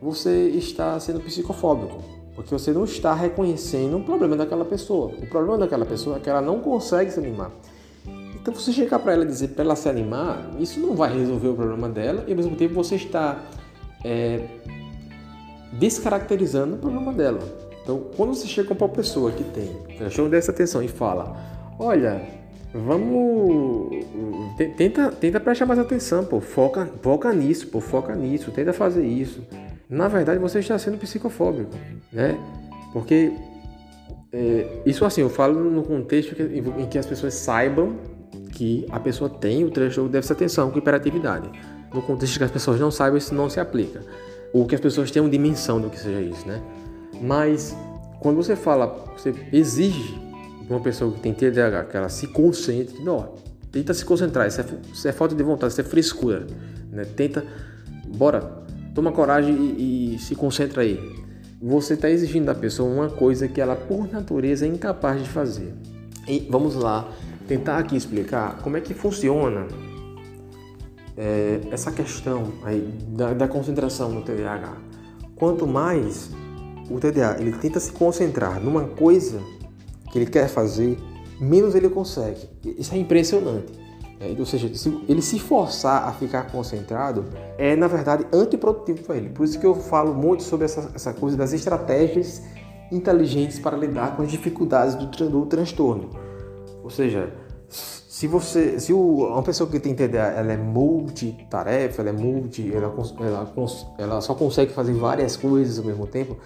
[0.00, 2.02] você está sendo psicofóbico,
[2.34, 5.08] porque você não está reconhecendo o problema daquela pessoa.
[5.18, 7.50] O problema daquela pessoa é que ela não consegue se animar.
[8.34, 11.48] Então, você chegar para ela e dizer para ela se animar, isso não vai resolver
[11.48, 13.42] o problema dela e ao mesmo tempo você está
[14.04, 14.46] é,
[15.72, 17.40] descaracterizando o problema dela.
[17.82, 21.36] Então, quando você chega para uma pessoa que tem transtorno dessa atenção e fala:
[21.78, 22.22] Olha,
[22.84, 24.04] vamos.
[24.76, 26.40] Tenta, tenta prestar mais atenção, pô.
[26.40, 27.80] Foca, foca nisso, pô.
[27.80, 28.50] Foca nisso.
[28.50, 29.42] Tenta fazer isso.
[29.88, 31.70] Na verdade, você está sendo psicofóbico,
[32.12, 32.36] né?
[32.92, 33.32] Porque
[34.32, 37.96] é, isso assim, eu falo no contexto que, em que as pessoas saibam
[38.52, 41.50] que a pessoa tem o transtorno de déficit de atenção com hiperatividade.
[41.92, 44.00] No contexto que as pessoas não saibam, isso não se aplica.
[44.52, 46.60] Ou que as pessoas tenham dimensão do que seja isso, né?
[47.20, 47.76] Mas
[48.20, 50.25] quando você fala, você exige
[50.68, 53.34] uma pessoa que tem TDAH que ela se concentre, não,
[53.70, 56.46] tenta se concentrar, isso é, isso é falta de vontade, isso é frescura,
[56.90, 57.04] né?
[57.04, 57.44] Tenta,
[58.06, 60.98] bora, toma coragem e, e se concentra aí.
[61.60, 65.74] Você está exigindo da pessoa uma coisa que ela, por natureza, é incapaz de fazer.
[66.28, 67.08] E vamos lá,
[67.46, 69.66] tentar aqui explicar como é que funciona
[71.16, 74.76] é, essa questão aí da, da, concentração no TDAH.
[75.34, 76.30] Quanto mais
[76.90, 79.40] o TDAH ele tenta se concentrar numa coisa
[80.16, 80.98] que ele quer fazer,
[81.38, 82.48] menos ele consegue.
[82.64, 83.72] Isso é impressionante.
[84.18, 87.26] É, ou seja, se ele se forçar a ficar concentrado,
[87.58, 89.28] é na verdade antiprodutivo para ele.
[89.28, 92.42] Por isso que eu falo muito sobre essa, essa coisa das estratégias
[92.90, 96.08] inteligentes para lidar com as dificuldades do, do transtorno.
[96.82, 97.30] Ou seja,
[97.68, 102.72] se você, se o, uma pessoa que tem TDA, ela é multitarefa, ela é multi,
[102.74, 103.52] ela, ela,
[103.98, 106.38] ela só consegue fazer várias coisas ao mesmo tempo,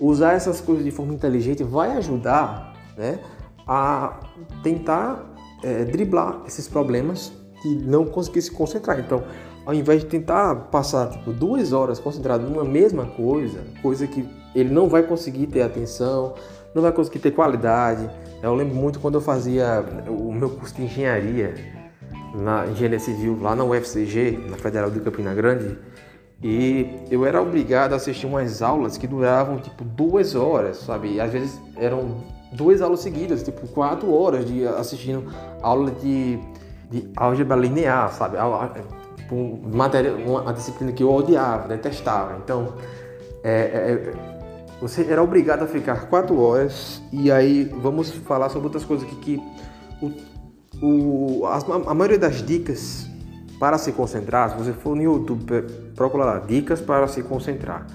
[0.00, 3.18] usar essas coisas de forma inteligente vai ajudar, né,
[3.66, 4.20] a
[4.62, 8.98] tentar é, driblar esses problemas de não conseguir se concentrar.
[8.98, 9.22] Então,
[9.64, 14.72] ao invés de tentar passar tipo, duas horas concentrado numa mesma coisa, coisa que ele
[14.72, 16.34] não vai conseguir ter atenção,
[16.74, 18.08] não vai conseguir ter qualidade.
[18.42, 21.54] Eu lembro muito quando eu fazia o meu curso de engenharia
[22.34, 25.78] na engenharia civil lá na UFCG, na Federal de Campina Grande,
[26.42, 31.14] e eu era obrigado a assistir umas aulas que duravam tipo duas horas, sabe?
[31.14, 32.16] E às vezes eram
[32.52, 35.24] duas aulas seguidas, tipo quatro horas de assistindo
[35.62, 36.38] aula de,
[36.90, 38.36] de álgebra linear, sabe?
[39.16, 42.38] Tipo, matéria, uma disciplina que eu odiava, detestava.
[42.42, 42.74] Então,
[43.42, 44.12] é, é,
[44.80, 49.16] você era obrigado a ficar quatro horas e aí vamos falar sobre outras coisas aqui
[49.16, 49.42] que
[50.80, 51.58] o, o, a,
[51.90, 53.06] a maioria das dicas
[53.58, 55.62] para se concentrar, se você for no YouTube,
[55.94, 57.86] procura lá, dicas para se concentrar.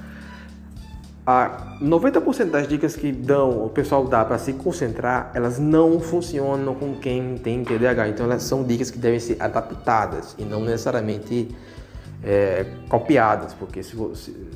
[1.27, 6.73] A 90% das dicas que dão, o pessoal dá para se concentrar, elas não funcionam
[6.73, 8.07] com quem tem TDAH.
[8.07, 11.53] Então elas são dicas que devem ser adaptadas e não necessariamente
[12.23, 13.97] é, copiadas, porque se,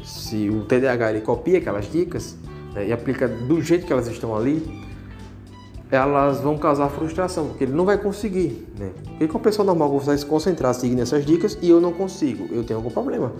[0.01, 2.37] se, o TDAH ele copia aquelas dicas
[2.73, 4.81] né, e aplica do jeito que elas estão ali,
[5.91, 8.65] elas vão causar frustração, porque ele não vai conseguir.
[8.79, 8.91] Né?
[9.09, 12.47] Porque com a pessoa normal consegue se concentrar, seguir essas dicas e eu não consigo,
[12.49, 13.33] eu tenho algum problema.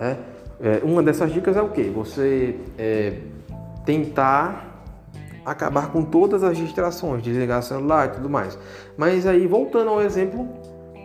[0.00, 0.33] É?
[0.60, 1.82] É, uma dessas dicas é o que?
[1.84, 3.18] Você é,
[3.84, 4.82] tentar
[5.44, 8.58] acabar com todas as distrações, desligar o celular e tudo mais.
[8.96, 10.48] Mas aí, voltando ao exemplo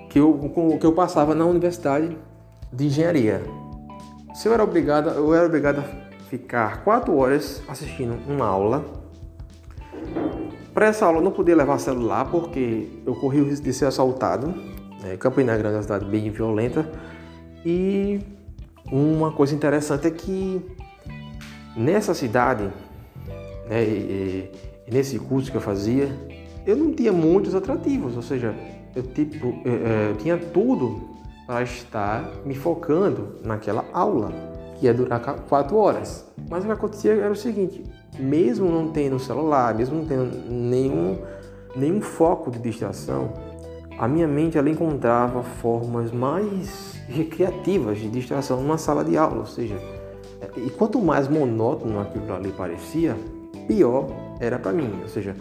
[0.09, 2.17] que eu, que eu passava na universidade
[2.71, 3.41] de engenharia.
[4.33, 5.83] Se eu era obrigado, eu era obrigado a
[6.29, 8.85] ficar quatro horas assistindo uma aula.
[10.73, 13.85] Para essa aula eu não podia levar celular porque eu corri o risco de ser
[13.85, 14.53] assaltado.
[15.03, 16.89] É, Campina Grande é uma cidade bem violenta.
[17.65, 18.19] E
[18.91, 20.61] uma coisa interessante é que
[21.75, 22.63] nessa cidade,
[23.69, 24.51] né, e,
[24.87, 26.09] e nesse curso que eu fazia,
[26.65, 28.53] eu não tinha muitos atrativos, ou seja,
[28.95, 31.09] eu tipo, é, tinha tudo
[31.45, 34.31] para estar me focando naquela aula,
[34.77, 36.25] que ia durar quatro horas.
[36.49, 37.83] Mas o que acontecia era o seguinte:
[38.19, 41.17] mesmo não tendo celular, mesmo não tendo nenhum,
[41.75, 43.33] nenhum foco de distração,
[43.99, 49.45] a minha mente ela encontrava formas mais recreativas de distração numa sala de aula, ou
[49.45, 49.77] seja,
[50.55, 53.17] e quanto mais monótono aquilo ali parecia,
[53.67, 54.07] pior
[54.39, 55.35] era para mim, ou seja,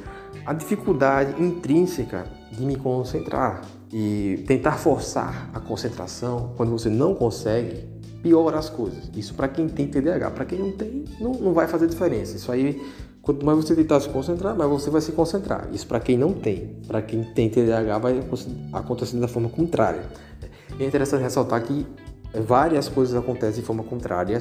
[0.44, 7.84] a dificuldade intrínseca de me concentrar e tentar forçar a concentração quando você não consegue
[8.22, 9.08] piora as coisas.
[9.16, 12.36] Isso para quem tem TDAH, para quem não tem, não, não vai fazer diferença.
[12.36, 12.82] Isso aí,
[13.28, 15.68] quanto mais você tentar se concentrar, mais você vai se concentrar.
[15.70, 16.76] Isso para quem não tem.
[16.86, 18.22] Para quem tem TDAH vai
[18.72, 20.00] acontecer da forma contrária.
[20.80, 21.86] É interessante ressaltar que
[22.32, 24.40] várias coisas acontecem de forma contrária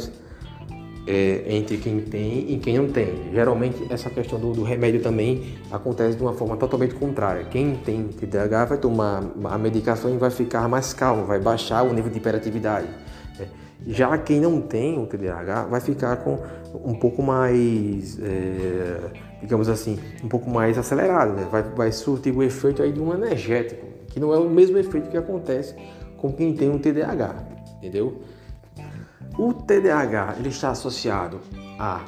[1.05, 3.29] é, entre quem tem e quem não tem.
[3.33, 7.43] Geralmente essa questão do, do, remédio também acontece de uma forma totalmente contrária.
[7.43, 11.93] Quem tem TDAH vai tomar a medicação e vai ficar mais calmo, vai baixar o
[11.93, 12.87] nível de hiperatividade.
[13.37, 13.47] Né?
[13.85, 16.39] Já quem não tem o TDAH vai ficar com
[16.83, 18.99] um pouco mais, é,
[19.41, 21.47] digamos assim, um pouco mais acelerado, né?
[21.51, 25.09] vai, vai surtir o efeito aí de um energético, que não é o mesmo efeito
[25.09, 25.75] que acontece
[26.17, 27.35] com quem tem um TDAH,
[27.77, 28.21] entendeu?
[29.37, 31.39] O TDAH ele está associado
[31.79, 32.03] a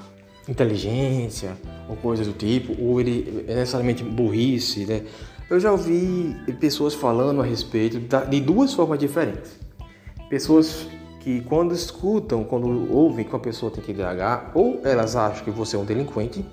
[0.48, 1.56] inteligência
[1.88, 5.04] ou coisas do tipo, ou ele é necessariamente burrice, né?
[5.50, 9.58] Eu já ouvi pessoas falando a respeito de duas formas diferentes.
[10.30, 10.88] Pessoas
[11.20, 15.76] que quando escutam, quando ouvem que uma pessoa tem TDAH, ou elas acham que você
[15.76, 16.46] é um delinquente,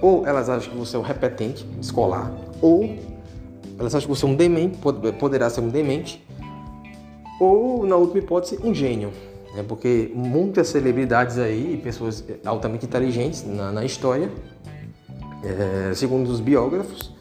[0.00, 2.96] ou elas acham que você é um repetente escolar, ou
[3.78, 4.78] elas acham que você é um demente,
[5.18, 6.24] poderá ser um demente,
[7.40, 9.12] ou na última hipótese, um gênio
[9.54, 9.64] né?
[9.66, 14.30] porque muitas celebridades aí, pessoas altamente inteligentes na, na história,
[15.44, 17.12] é, segundo os biógrafos,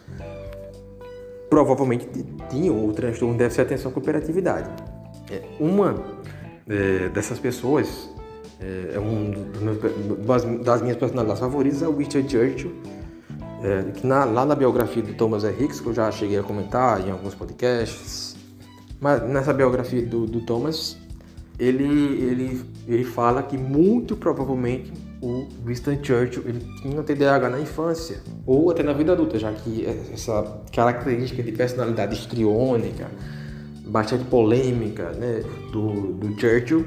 [1.50, 2.08] provavelmente
[2.50, 4.70] tinham o transtorno de déficit de atenção com hiperatividade.
[5.30, 5.94] É, uma
[6.72, 8.10] é, dessas pessoas,
[8.60, 12.72] é, é um meus, das minhas personalidades favoritas, é o Winston Churchill,
[13.62, 15.64] é, que na, lá na biografia do Thomas R.
[15.64, 18.38] Hicks, que eu já cheguei a comentar em alguns podcasts,
[19.00, 20.98] mas nessa biografia do, do Thomas,
[21.60, 28.22] ele, ele, ele fala que muito provavelmente o Winston Churchill ele tinha TDAH na infância
[28.48, 33.08] ou até na vida adulta, já que essa característica de personalidade histriônica,
[33.92, 36.86] bastante polêmica né, do, do Churchill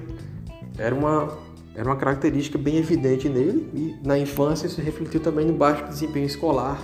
[0.78, 1.36] era uma,
[1.74, 6.26] era uma característica bem evidente nele e na infância se refletiu também no baixo desempenho
[6.26, 6.80] escolar,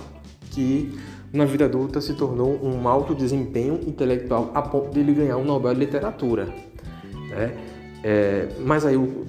[0.51, 0.97] que
[1.33, 5.43] na vida adulta se tornou um alto desempenho intelectual a ponto de ele ganhar um
[5.43, 6.45] Nobel de Literatura.
[7.29, 7.57] Né?
[8.03, 9.25] É, mas aí o,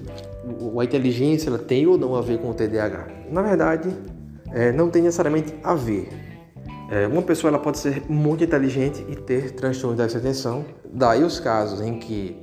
[0.59, 3.07] o, a inteligência ela tem ou não a ver com o TDAH?
[3.31, 3.89] Na verdade,
[4.51, 6.09] é, não tem necessariamente a ver.
[6.91, 10.65] É, uma pessoa ela pode ser muito inteligente e ter transtorno de atenção.
[10.93, 12.39] Daí os casos em que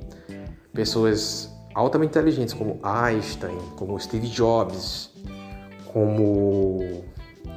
[0.73, 5.09] pessoas altamente inteligentes, como Einstein, como Steve Jobs,
[5.93, 7.03] como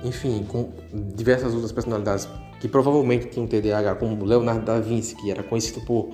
[0.04, 2.28] enfim, com diversas outras personalidades
[2.60, 6.10] que provavelmente tinham TDAH, como Leonardo da Vinci, que era conhecido por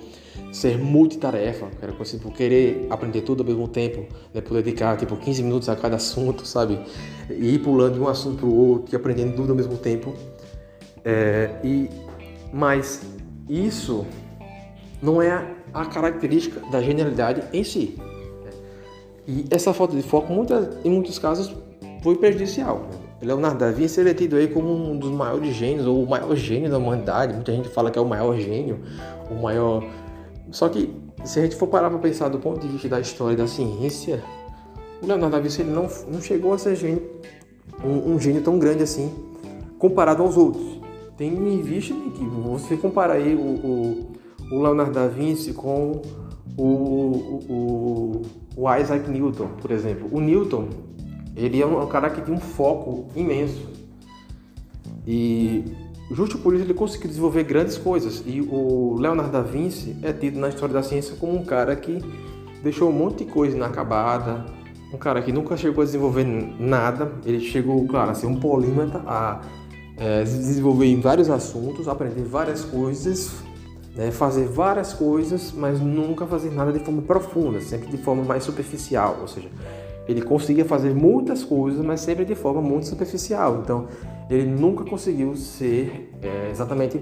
[0.51, 5.15] ser multitarefa, era conhecido por querer aprender tudo ao mesmo tempo, né, por dedicar tipo
[5.15, 6.79] 15 minutos a cada assunto, sabe?
[7.29, 10.13] E ir pulando de um assunto para o outro e aprendendo tudo ao mesmo tempo.
[11.05, 11.89] É, e,
[12.51, 13.01] mas
[13.47, 14.05] isso
[15.01, 17.97] não é a característica da genialidade em si.
[19.27, 21.55] E essa falta de foco, muitas, em muitos casos,
[22.03, 22.87] foi prejudicial.
[23.21, 26.35] Leonardo da Vinci ele é tido aí como um dos maiores gênios, ou o maior
[26.35, 27.33] gênio da humanidade.
[27.33, 28.79] Muita gente fala que é o maior gênio,
[29.29, 29.83] o maior
[30.51, 33.37] só que, se a gente for parar para pensar do ponto de vista da história
[33.37, 34.21] da ciência,
[35.01, 37.09] o Leonardo da Vinci ele não, não chegou a ser gênio,
[37.83, 39.11] um, um gênio tão grande assim,
[39.79, 40.81] comparado aos outros.
[41.17, 44.11] Tem em vista que você comparar aí o, o,
[44.51, 46.01] o, Leonardo da Vinci com
[46.57, 48.21] o, o,
[48.55, 50.07] o Isaac Newton, por exemplo.
[50.11, 50.67] O Newton,
[51.35, 53.69] ele é um cara que tem um foco imenso.
[55.07, 55.63] E
[56.11, 58.21] Justo por isso ele conseguiu desenvolver grandes coisas.
[58.25, 62.03] E o Leonardo da Vinci é tido na história da ciência como um cara que
[62.61, 64.45] deixou um monte de coisa inacabada,
[64.93, 66.25] um cara que nunca chegou a desenvolver
[66.59, 67.13] nada.
[67.25, 69.41] Ele chegou, claro, a ser um polímata, a
[69.95, 73.41] é, se desenvolver em vários assuntos, aprender várias coisas,
[73.95, 78.43] né, fazer várias coisas, mas nunca fazer nada de forma profunda, sempre de forma mais
[78.43, 79.17] superficial.
[79.21, 79.49] Ou seja,
[80.07, 83.61] ele conseguia fazer muitas coisas, mas sempre de forma muito superficial.
[83.61, 83.87] Então,
[84.29, 87.01] ele nunca conseguiu ser é, exatamente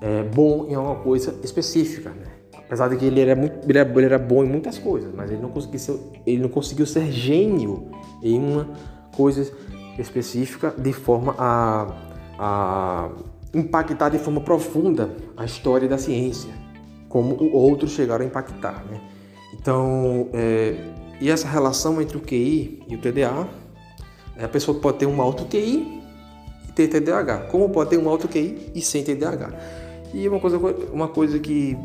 [0.00, 2.10] é, bom em alguma coisa específica.
[2.10, 2.26] Né?
[2.54, 5.30] Apesar de que ele era, muito, ele era, ele era bom em muitas coisas, mas
[5.30, 7.88] ele não, conseguiu ser, ele não conseguiu ser gênio
[8.22, 8.68] em uma
[9.16, 9.50] coisa
[9.98, 11.86] específica de forma a,
[12.38, 13.10] a
[13.58, 16.50] impactar de forma profunda a história da ciência,
[17.08, 18.84] como outros chegaram a impactar.
[18.84, 19.00] Né?
[19.54, 20.76] Então, é,
[21.20, 23.48] e essa relação entre o QI e o TDA,
[24.38, 26.02] a pessoa pode ter um alto QI
[26.68, 29.50] e ter TDAH, como pode ter um alto QI e sem TDAH.
[30.12, 30.58] E uma coisa,
[30.92, 31.76] uma coisa que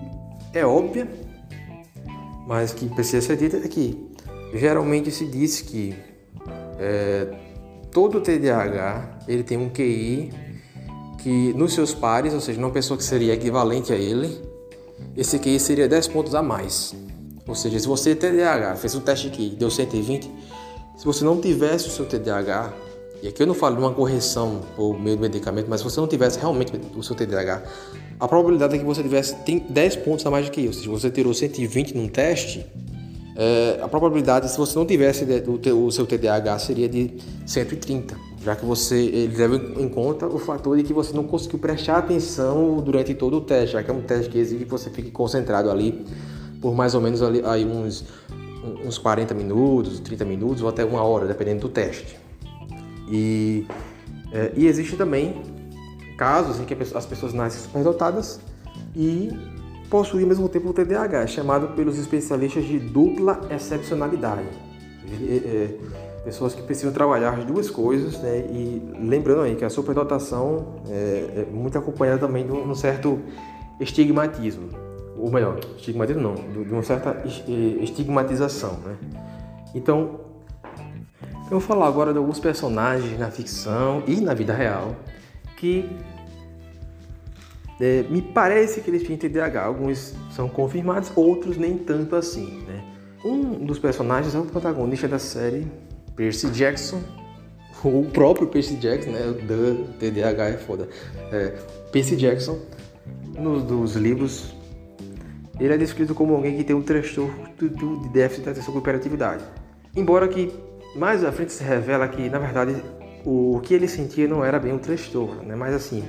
[0.53, 1.07] é óbvia,
[2.45, 3.97] mas que precisa ser dita é que
[4.53, 5.95] geralmente se diz que
[6.77, 7.33] é,
[7.91, 10.33] todo TDAH ele tem um QI
[11.21, 14.41] que nos seus pares, ou seja, uma pessoa que seria equivalente a ele,
[15.15, 16.93] esse QI seria 10 pontos a mais.
[17.47, 20.29] Ou seja, se você TDAH, fez um teste aqui, deu 120,
[20.97, 22.73] se você não tivesse o seu TDAH,
[23.21, 25.99] e aqui eu não falo de uma correção por meio do medicamento, mas se você
[25.99, 27.63] não tivesse realmente o seu TDAH,
[28.19, 30.81] a probabilidade é que você tivesse tem 10 pontos a mais do que isso.
[30.81, 32.65] Se você tirou 120 num teste,
[33.35, 35.25] é, a probabilidade, se você não tivesse
[35.71, 37.13] o seu TDAH, seria de
[37.45, 41.59] 130, já que você ele leva em conta o fator de que você não conseguiu
[41.59, 44.89] prestar atenção durante todo o teste, já que é um teste que exige que você
[44.89, 46.05] fique concentrado ali
[46.61, 48.05] por mais ou menos ali, aí uns,
[48.85, 52.17] uns 40 minutos, 30 minutos ou até uma hora, dependendo do teste.
[53.09, 53.65] E,
[54.31, 55.41] é, e existe também
[56.17, 58.39] casos em que as pessoas nascem superdotadas
[58.95, 59.29] e
[59.89, 64.47] possuem ao mesmo tempo o TDAH, chamado pelos especialistas de dupla excepcionalidade.
[65.27, 65.77] É, é,
[66.23, 68.39] pessoas que precisam trabalhar as duas coisas, né?
[68.49, 73.19] E lembrando aí que a superdotação é, é muito acompanhada também de um certo
[73.79, 74.69] estigmatismo,
[75.17, 78.97] ou melhor, estigmatismo não, de uma certa estigmatização, né?
[79.73, 80.19] Então,
[81.45, 84.95] eu vou falar agora de alguns personagens na ficção e na vida real
[85.57, 85.89] que
[87.79, 89.63] é, me parece que eles têm TDAH.
[89.63, 92.83] Alguns são confirmados, outros nem tanto assim, né?
[93.25, 95.67] Um dos personagens é o protagonista da série,
[96.21, 97.01] Percy Jackson,
[97.83, 99.21] o próprio Percy Jackson, né?
[99.25, 100.87] O TDAH é foda.
[101.31, 101.47] É,
[101.91, 102.59] Percy Jackson,
[103.35, 104.53] nos dos livros,
[105.59, 109.43] ele é descrito como alguém que tem um transtorno de déficit de atenção com hiperatividade.
[109.95, 110.53] Embora que
[110.95, 112.75] mais à frente se revela que, na verdade,
[113.25, 115.55] o que ele sentia não era bem um transtorno, né?
[115.55, 116.03] Mas assim,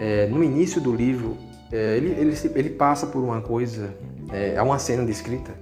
[0.00, 1.36] é, no início do livro,
[1.70, 3.94] é, ele, ele, ele, passa por uma coisa,
[4.32, 5.52] é, há uma cena descrita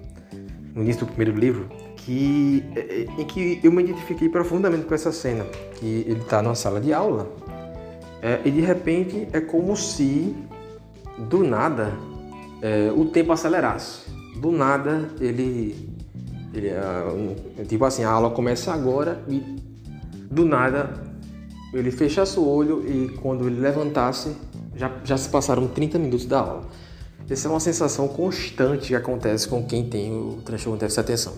[0.74, 4.94] no início do primeiro livro que é, é, em que eu me identifiquei profundamente com
[4.94, 5.44] essa cena,
[5.78, 7.30] que ele está numa sala de aula
[8.20, 10.34] é, e de repente é como se
[11.28, 11.92] do nada
[12.94, 14.02] o tempo acelerasse.
[14.36, 15.90] Do nada ele,
[16.54, 16.70] ele
[17.66, 19.40] tipo assim, a aula começa agora e
[20.30, 21.12] do nada
[21.72, 24.36] ele fechasse o olho e quando ele levantasse,
[24.76, 26.68] já, já se passaram 30 minutos da aula.
[27.28, 31.32] Essa é uma sensação constante que acontece com quem tem o transtorno de de atenção.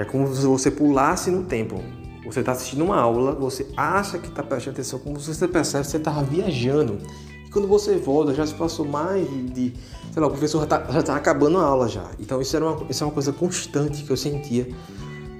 [0.00, 1.82] É como se você pulasse no tempo.
[2.24, 5.90] Você está assistindo uma aula, você acha que está prestando atenção, como você percebe que
[5.90, 6.98] você estava viajando.
[7.46, 9.74] E quando você volta, já se passou mais de.
[10.10, 12.10] Sei lá, o professor já está tá acabando a aula já.
[12.18, 14.68] Então isso, era uma, isso é uma coisa constante que eu sentia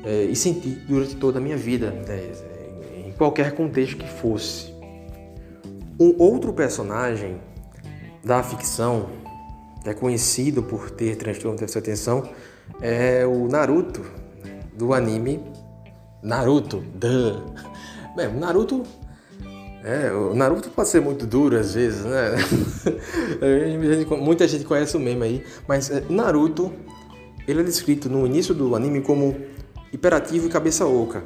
[0.04, 1.90] é, e senti durante toda a minha vida.
[1.90, 2.32] Né?
[3.16, 4.74] qualquer contexto que fosse.
[5.98, 7.38] Um outro personagem
[8.24, 9.11] da ficção
[9.82, 12.28] que é conhecido por ter transtorno de atenção
[12.80, 14.20] é o Naruto
[14.81, 15.41] do anime
[16.22, 16.83] Naruto.
[16.95, 17.41] Duh.
[18.16, 18.83] Bem, Naruto
[19.83, 22.33] é, o Naruto pode ser muito duro às vezes, né?
[24.20, 26.72] Muita gente conhece o meme aí, mas é, Naruto
[27.49, 29.37] ele é descrito no início do anime como
[29.93, 31.22] hiperativo e cabeça oca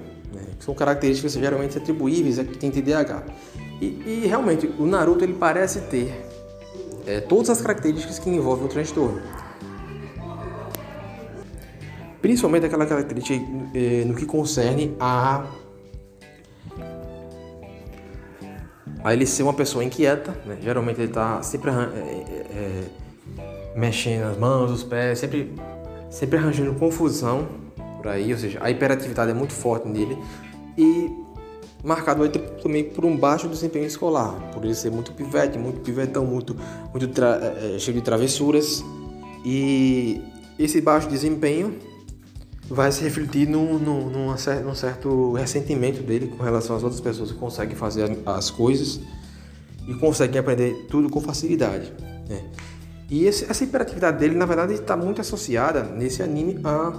[0.65, 3.23] são características geralmente atribuíveis a quem tem TDAH.
[3.81, 6.27] E, e, realmente, o Naruto ele parece ter
[7.07, 9.21] é, todas as características que envolvem o transtorno.
[12.25, 13.39] Principalmente aquela característica
[13.75, 15.45] é, no que concerne a,
[19.05, 20.35] a ele ser uma pessoa inquieta.
[20.47, 20.57] Né?
[20.63, 22.85] Geralmente ele está sempre é, é,
[23.77, 25.53] mexendo as mãos, os pés, sempre,
[26.09, 27.47] sempre arranjando confusão
[27.99, 30.17] por aí, ou seja, a hiperatividade é muito forte nele,
[30.79, 31.11] e
[31.83, 32.27] marcado
[32.63, 36.57] também por um baixo desempenho escolar, por ele ser muito pivete, muito pivetão, muito,
[36.91, 38.83] muito é, cheio de travessuras.
[39.45, 40.23] E
[40.59, 41.93] esse baixo desempenho
[42.69, 44.35] vai se refletir num, num, num,
[44.65, 49.01] num certo ressentimento dele com relação às outras pessoas que conseguem fazer as coisas
[49.87, 51.93] e conseguem aprender tudo com facilidade.
[52.29, 52.43] Né?
[53.11, 56.93] E esse, essa hiperatividade dele, na verdade, está muito associada nesse anime a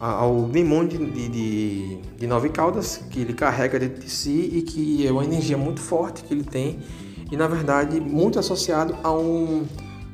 [0.00, 5.04] ao limão de, de, de, nove caudas que ele carrega dentro de si e que
[5.04, 6.78] é uma energia muito forte que ele tem
[7.32, 9.66] e na verdade muito associado a um,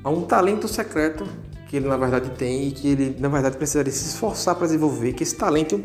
[0.02, 1.26] a um talento secreto
[1.74, 5.12] que ele na verdade tem e que ele na verdade precisaria se esforçar para desenvolver
[5.12, 5.82] que esse talento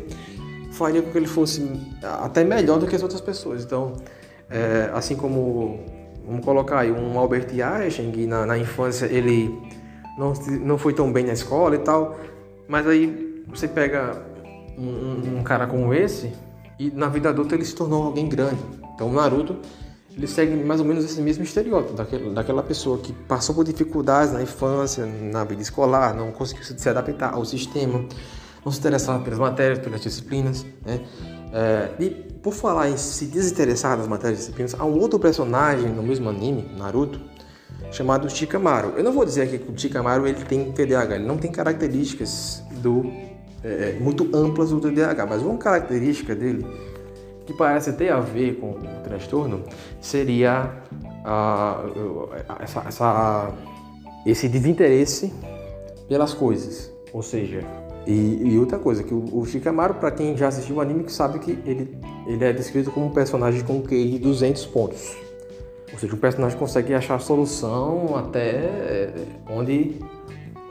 [0.70, 1.68] faria com que ele fosse
[2.02, 3.96] até melhor do que as outras pessoas então
[4.48, 5.80] é, assim como
[6.24, 9.52] vamos colocar aí um Albert Einstein que na, na infância ele
[10.16, 10.32] não,
[10.62, 12.20] não foi tão bem na escola e tal
[12.68, 14.22] mas aí você pega
[14.78, 16.32] um, um, cara como esse
[16.78, 18.62] e na vida adulta ele se tornou alguém grande.
[18.94, 19.56] Então o Naruto
[20.16, 24.32] ele segue mais ou menos esse mesmo estereótipo daquele, daquela pessoa que passou por dificuldades
[24.32, 28.04] na infância, na vida escolar, não conseguiu se adaptar ao sistema,
[28.64, 31.00] não se interessava pelas matérias, pelas disciplinas, né?
[31.52, 32.10] É, e
[32.42, 36.28] por falar em se desinteressar das matérias e disciplinas, há um outro personagem no mesmo
[36.28, 37.20] anime, Naruto,
[37.90, 38.94] chamado Shikamaru.
[38.96, 42.62] Eu não vou dizer aqui que o Shikamaru ele tem TDAH, ele não tem características
[42.80, 43.02] do
[43.62, 46.64] é, é, muito amplas do TDAH, mas uma característica dele
[47.50, 49.62] que parece ter a ver com o transtorno
[50.00, 50.70] seria
[51.24, 51.82] a,
[52.60, 53.52] essa, essa,
[54.24, 55.32] esse desinteresse
[56.08, 57.60] pelas coisas, ou seja,
[58.06, 61.38] E, e outra coisa, que o, o Shikamaru, para quem já assistiu o anime, sabe
[61.38, 65.14] que ele, ele é descrito como um personagem com QI de 200 pontos.
[65.92, 69.14] Ou seja, o personagem consegue achar solução até é,
[69.50, 69.96] onde,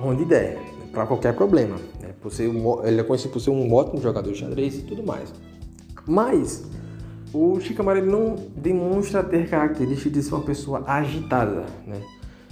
[0.02, 0.58] onde der,
[0.92, 1.76] para qualquer problema.
[2.02, 2.10] Né?
[2.20, 2.50] Por ser
[2.84, 5.32] ele é conhecido por ser um ótimo jogador de xadrez e tudo mais.
[6.10, 6.64] Mas
[7.32, 12.02] o Shikamaru ele não demonstra ter características de ser uma pessoa agitada, né?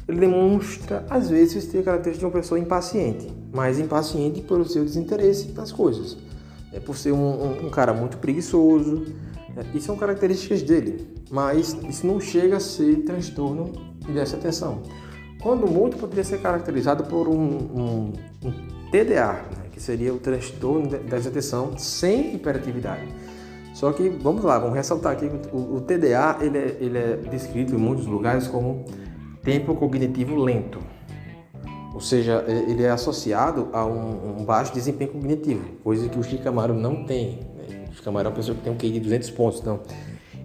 [0.07, 5.51] Ele demonstra, às vezes, ter características de uma pessoa impaciente, mas impaciente pelo seu desinteresse
[5.51, 6.15] nas coisas.
[6.71, 9.05] É por ser um, um, um cara muito preguiçoso,
[9.53, 9.65] né?
[9.73, 13.73] isso são características dele, mas isso não chega a ser transtorno
[14.13, 14.83] dessa atenção.
[15.41, 18.51] Quando muito, poderia ser caracterizado por um, um
[18.91, 19.67] TDA, né?
[19.71, 23.07] que seria o transtorno dessa atenção sem hiperatividade.
[23.77, 27.75] Só que, vamos lá, vamos ressaltar aqui o, o TDA ele é, ele é descrito
[27.75, 28.83] em muitos lugares como
[29.43, 30.79] tempo cognitivo lento.
[31.93, 36.73] Ou seja, ele é associado a um, um baixo desempenho cognitivo, coisa que o Shikamaru
[36.73, 37.41] não tem.
[37.55, 37.85] Né?
[37.91, 39.79] O Shikamaru é uma pessoa que tem um QI de 200 pontos, então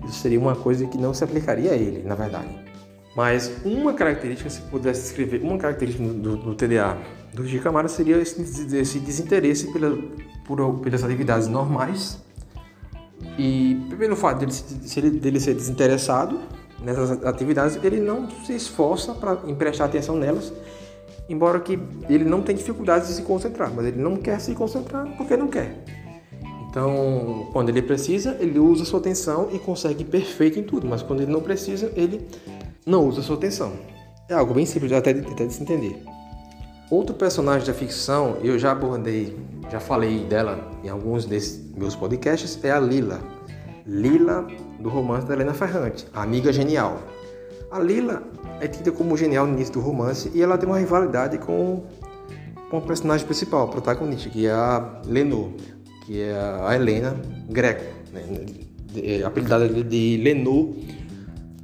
[0.04, 2.54] isso seria uma coisa que não se aplicaria a ele, na verdade.
[3.16, 6.98] Mas uma característica, se pudesse descrever uma característica do, do TDA
[7.32, 9.96] do Shikamaru seria esse, esse desinteresse pela,
[10.44, 12.20] por, pelas atividades normais
[13.38, 16.40] e pelo fato dele, dele ser desinteressado
[16.82, 20.52] nessas atividades, ele não se esforça para prestar atenção nelas,
[21.28, 25.06] embora que ele não tenha dificuldades de se concentrar, mas ele não quer se concentrar
[25.16, 25.84] porque não quer.
[26.68, 31.20] Então, quando ele precisa, ele usa sua atenção e consegue perfeito em tudo, mas quando
[31.22, 32.26] ele não precisa, ele
[32.86, 33.72] não usa sua atenção.
[34.28, 36.02] É algo bem simples até de, até de se entender.
[36.92, 39.34] Outro personagem da ficção, eu já abordei,
[39.70, 43.18] já falei dela em alguns desses meus podcasts, é a Lila.
[43.86, 44.46] Lila,
[44.78, 47.00] do romance da Helena Ferrante, a amiga genial.
[47.70, 48.22] A Lila
[48.60, 51.82] é tida como genial no início do romance e ela tem uma rivalidade com,
[52.68, 55.48] com o personagem principal, o protagonista, que é a Lenor,
[56.04, 57.16] que é a Helena
[57.48, 58.22] Greco, né?
[59.24, 60.74] apelidada de Lenor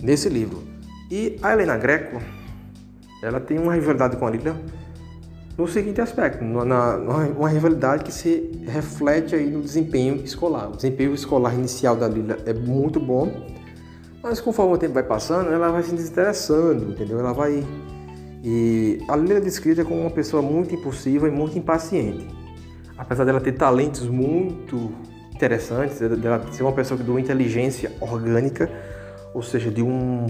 [0.00, 0.62] nesse livro.
[1.10, 2.18] E a Helena Greco,
[3.22, 4.56] ela tem uma rivalidade com a Lila
[5.58, 6.96] no seguinte aspecto, na,
[7.36, 10.68] uma rivalidade que se reflete aí no desempenho escolar.
[10.68, 13.28] O desempenho escolar inicial da Lila é muito bom,
[14.22, 17.18] mas conforme o tempo vai passando, ela vai se desinteressando, entendeu?
[17.18, 17.66] Ela vai
[18.44, 22.28] e a Lila é descrita como uma pessoa muito impulsiva e muito impaciente.
[22.96, 24.92] Apesar dela ter talentos muito
[25.34, 28.70] interessantes, dela ser uma pessoa de uma inteligência orgânica,
[29.34, 30.26] ou seja, de um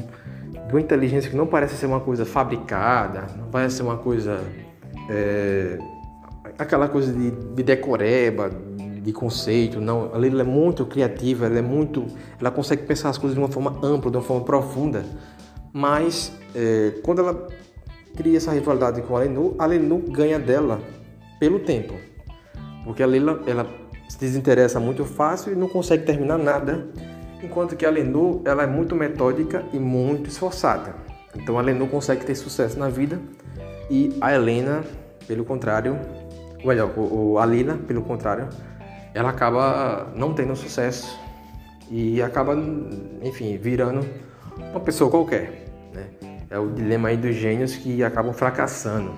[0.67, 4.43] de uma inteligência que não parece ser uma coisa fabricada, não parece ser uma coisa
[5.09, 5.79] é,
[6.59, 8.51] aquela coisa de, de decoreba,
[9.03, 12.07] de conceito, não, a Lila é muito criativa, ela é muito,
[12.39, 15.05] ela consegue pensar as coisas de uma forma ampla, de uma forma profunda,
[15.73, 17.47] mas é, quando ela
[18.17, 20.81] cria essa rivalidade com a Lenu, a Lenu ganha dela
[21.41, 21.95] pelo tempo,
[22.85, 23.67] porque a Lila ela
[24.09, 26.89] se desinteressa muito fácil e não consegue terminar nada,
[27.43, 30.95] enquanto que a Lenu ela é muito metódica e muito esforçada.
[31.35, 33.21] Então a Lenu consegue ter sucesso na vida
[33.91, 34.85] e a Helena,
[35.27, 35.99] pelo contrário,
[36.61, 36.91] ou melhor,
[37.41, 38.49] a Lila, pelo contrário,
[39.15, 41.19] ela acaba não tendo sucesso
[41.91, 42.55] e acaba,
[43.23, 44.07] enfim, virando
[44.71, 45.67] uma pessoa qualquer.
[45.93, 46.05] Né?
[46.51, 49.13] É o dilema aí dos gênios que acabam fracassando.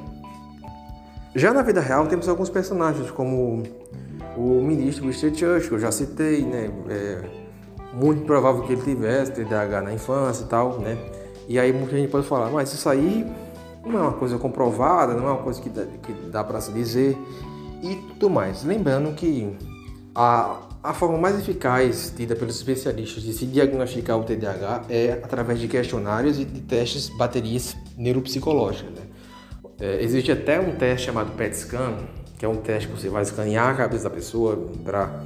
[1.34, 3.62] Já na vida real temos alguns personagens como
[4.36, 6.70] o ministro Winston que eu já citei, né?
[6.88, 7.22] É
[7.92, 10.98] muito provável que ele tivesse TDAH na infância e tal, né?
[11.48, 13.30] E aí muita gente pode falar, mas isso aí
[13.84, 16.72] não é uma coisa comprovada, não é uma coisa que dá, que dá para se
[16.72, 17.16] dizer
[17.82, 18.62] e tudo mais.
[18.64, 19.56] Lembrando que
[20.14, 25.58] a, a forma mais eficaz tida pelos especialistas de se diagnosticar o TDAH é através
[25.58, 28.92] de questionários e de testes baterias neuropsicológicas.
[28.92, 29.02] Né?
[29.80, 31.96] É, existe até um teste chamado PET scan,
[32.38, 35.24] que é um teste que você vai escanear a cabeça da pessoa para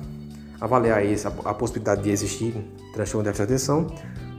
[0.61, 2.55] avaliar isso, a, a possibilidade de existir
[2.92, 3.86] transtorno de atenção.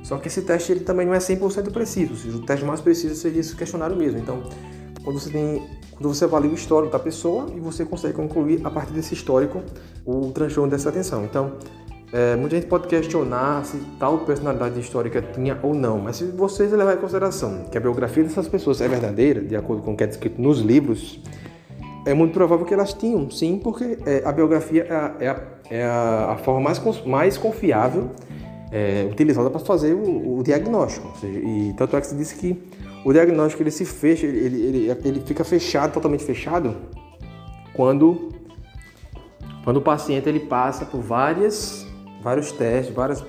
[0.06, 3.16] Só que esse teste ele também não é 100% preciso, seja, o teste mais preciso
[3.16, 4.20] seria esse questionário mesmo.
[4.20, 4.44] Então,
[5.04, 8.70] quando você tem quando você avalia o histórico da pessoa e você consegue concluir a
[8.70, 9.64] partir desse histórico
[10.06, 11.24] o transtorno dessa atenção.
[11.24, 11.54] Então,
[12.14, 16.72] é, muita gente pode questionar se tal personalidade histórica tinha ou não, mas se vocês
[16.72, 20.04] levarem em consideração que a biografia dessas pessoas é verdadeira, de acordo com o que
[20.04, 21.20] é descrito nos livros,
[22.06, 25.42] é muito provável que elas tinham, sim, porque é, a biografia é a, é a,
[25.72, 28.12] é a forma mais, mais confiável
[28.76, 31.18] é, utilizada para fazer o, o diagnóstico.
[31.18, 32.62] Seja, e tanto é que se disse que
[33.06, 36.76] o diagnóstico ele se fecha, ele, ele, ele fica fechado, totalmente fechado,
[37.74, 38.34] quando,
[39.64, 41.88] quando o paciente ele passa por várias,
[42.22, 43.24] vários testes, várias,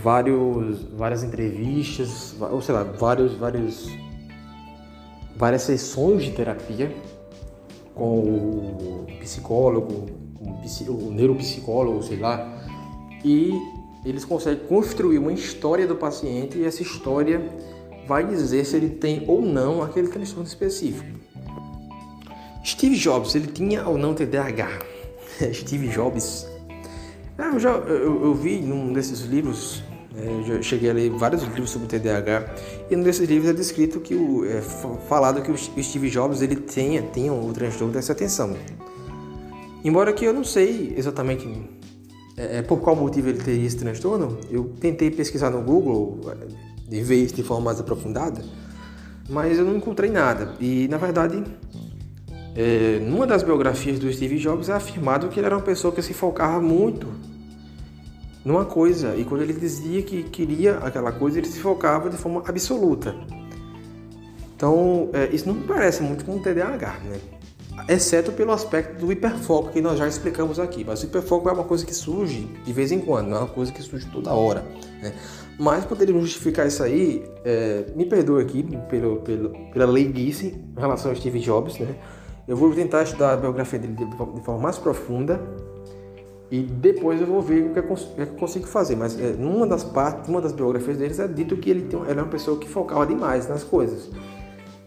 [0.00, 3.90] vários, várias entrevistas, ou sei lá, vários, vários,
[5.34, 6.94] várias sessões de terapia
[7.92, 10.06] com o psicólogo,
[10.88, 12.56] o neuropsicólogo, sei lá,
[13.24, 13.52] e
[14.04, 17.42] eles conseguem construir uma história do paciente e essa história
[18.06, 21.18] vai dizer se ele tem ou não aquele transtorno específico.
[22.64, 24.78] Steve Jobs, ele tinha ou não TDAH?
[25.52, 26.46] Steve Jobs.
[27.36, 29.82] Ah, eu, já, eu, eu, vi num desses livros,
[30.16, 32.54] é, cheguei a ler vários livros sobre TDAH,
[32.90, 34.60] e num desses livros é descrito que o, é
[35.08, 38.56] falado que o Steve Jobs ele tenha, tenha o transtorno dessa atenção.
[39.84, 41.46] Embora que eu não sei exatamente
[42.38, 46.20] é, é, por qual motivo ele teria esse transtorno, eu tentei pesquisar no Google
[46.88, 48.42] de ver isso de forma mais aprofundada,
[49.28, 50.54] mas eu não encontrei nada.
[50.60, 51.42] E na verdade,
[52.54, 56.00] é, numa das biografias do Steve Jobs é afirmado que ele era uma pessoa que
[56.00, 57.08] se focava muito
[58.44, 62.42] numa coisa e quando ele dizia que queria aquela coisa, ele se focava de forma
[62.46, 63.14] absoluta.
[64.56, 67.37] Então, é, isso não parece muito com o TDAH, né?
[67.88, 70.84] Exceto pelo aspecto do hiperfoco que nós já explicamos aqui.
[70.84, 73.48] Mas o hiperfoco é uma coisa que surge de vez em quando, não é uma
[73.48, 74.64] coisa que surge toda hora.
[75.02, 75.12] Né?
[75.58, 81.10] Mas poderíamos justificar isso aí, é, me perdoe aqui pelo, pelo, pela leiguice em relação
[81.10, 81.78] ao Steve Jobs.
[81.78, 81.94] Né?
[82.46, 85.40] Eu vou tentar estudar a biografia dele de forma mais profunda
[86.50, 88.96] e depois eu vou ver o que eu consigo fazer.
[88.96, 92.18] Mas é, numa das partes, uma das biografias deles é dito que ele, tem, ele
[92.18, 94.10] é uma pessoa que focava demais nas coisas.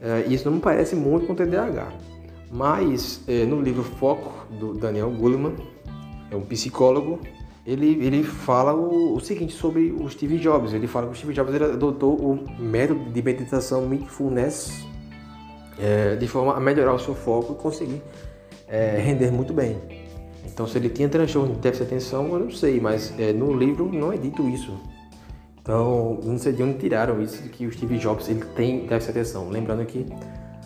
[0.02, 2.11] É, isso não me parece muito com TDAH.
[2.52, 5.56] Mas é, no livro Foco, do Daniel Goleman,
[6.30, 7.20] é um psicólogo,
[7.66, 10.74] ele, ele fala o, o, seguinte sobre o Steve Jobs.
[10.74, 14.86] Ele fala que o Steve Jobs adotou o método de meditação Mindfulness
[15.80, 18.02] é, de forma a melhorar o seu foco e conseguir
[18.68, 19.78] é, render muito bem.
[20.46, 23.54] Então, se ele tinha transtorno de déficit de atenção, eu não sei, mas é, no
[23.54, 24.78] livro não é dito isso.
[25.62, 29.14] Então, não sei de onde tiraram isso de que o Steve Jobs ele tem déficit
[29.14, 29.50] de atenção.
[29.50, 30.06] Lembrando que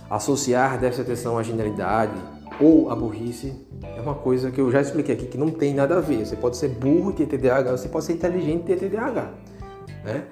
[0.10, 2.14] Associar déficit de atenção à genialidade
[2.60, 3.54] ou à burrice
[3.84, 6.26] é uma coisa que eu já expliquei aqui que não tem nada a ver.
[6.26, 9.32] Você pode ser burro e ter TDAH, você pode ser inteligente e ter TDAH.
[10.04, 10.24] Né?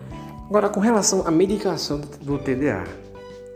[0.47, 2.86] Agora, com relação à medicação do TDAH,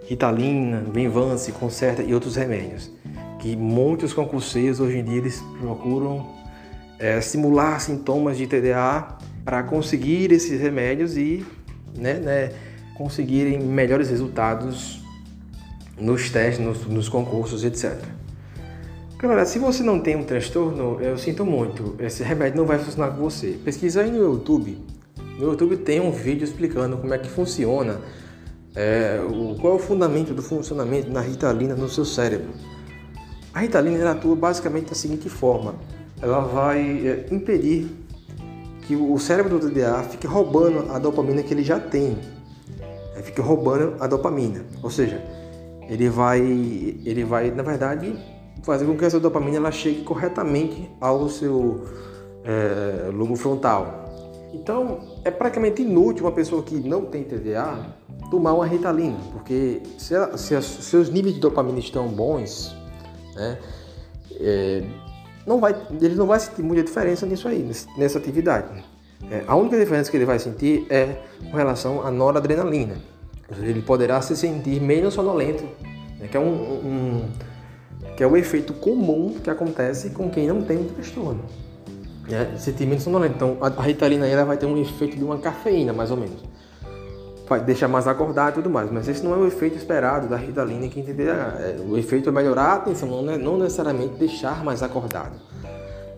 [0.05, 2.91] Ritalina, Venvance, Concerta e outros remédios,
[3.39, 6.26] que muitos concurseiros hoje em dia eles procuram
[6.97, 11.45] é, simular sintomas de TDAH para conseguir esses remédios e
[11.95, 12.51] né, né,
[12.97, 15.05] conseguirem melhores resultados
[15.99, 17.99] nos testes, nos, nos concursos, etc.
[19.19, 23.11] Galera, se você não tem um transtorno, eu sinto muito, esse remédio não vai funcionar
[23.11, 23.57] com você.
[23.65, 24.77] Pesquisa aí no YouTube.
[25.39, 27.99] No YouTube tem um vídeo explicando como é que funciona,
[28.75, 32.49] é, o, qual é o fundamento do funcionamento da Ritalina no seu cérebro.
[33.51, 35.73] A Ritalina atua basicamente da seguinte forma:
[36.21, 37.87] ela vai é, impedir
[38.83, 42.19] que o cérebro do TDA fique roubando a dopamina que ele já tem,
[43.15, 45.21] é, fique roubando a dopamina, ou seja,
[45.89, 48.17] ele vai, ele vai, na verdade,
[48.63, 51.85] fazer com que essa dopamina ela chegue corretamente ao seu
[52.43, 54.05] é, lobo frontal.
[54.53, 57.95] Então, é praticamente inútil uma pessoa que não tem TDA
[58.29, 62.75] tomar uma Ritalina, porque se, ela, se seus níveis de dopamina estão bons,
[63.35, 63.57] né,
[64.39, 64.83] é,
[65.45, 68.83] não vai, ele não vai sentir muita diferença nisso aí, nessa atividade.
[69.31, 72.95] É, a única diferença que ele vai sentir é com relação à noradrenalina
[73.59, 75.63] ele poderá se sentir menos sonolento,
[76.19, 77.25] né, que é um, um,
[78.15, 81.43] que é o efeito comum que acontece com quem não tem um transtorno.
[82.29, 83.35] Né, sentir menos sonolento.
[83.35, 86.43] Então a, a Ritalina ela vai ter um efeito de uma cafeína, mais ou menos.
[87.47, 90.35] Vai deixar mais acordado e tudo mais, mas esse não é o efeito esperado da
[90.35, 91.29] Ritalina que entender.
[91.29, 95.39] É, o efeito é melhorar a atenção, não, é, não necessariamente deixar mais acordado.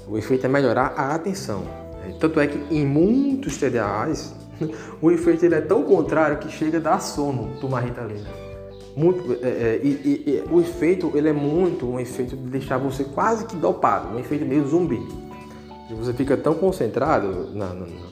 [0.08, 1.62] O efeito é melhorar a atenção.
[2.20, 4.34] Tanto é que em muitos TDAs
[5.02, 8.30] o efeito ele é tão contrário que chega a dar sono tomar Ritalina.
[8.96, 13.04] Muito, é, é, e, e, o efeito ele é muito um efeito de deixar você
[13.04, 15.00] quase que dopado, um efeito meio zumbi.
[15.98, 18.10] Você fica tão concentrado, na, na, na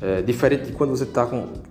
[0.00, 1.28] é, diferente de quando você está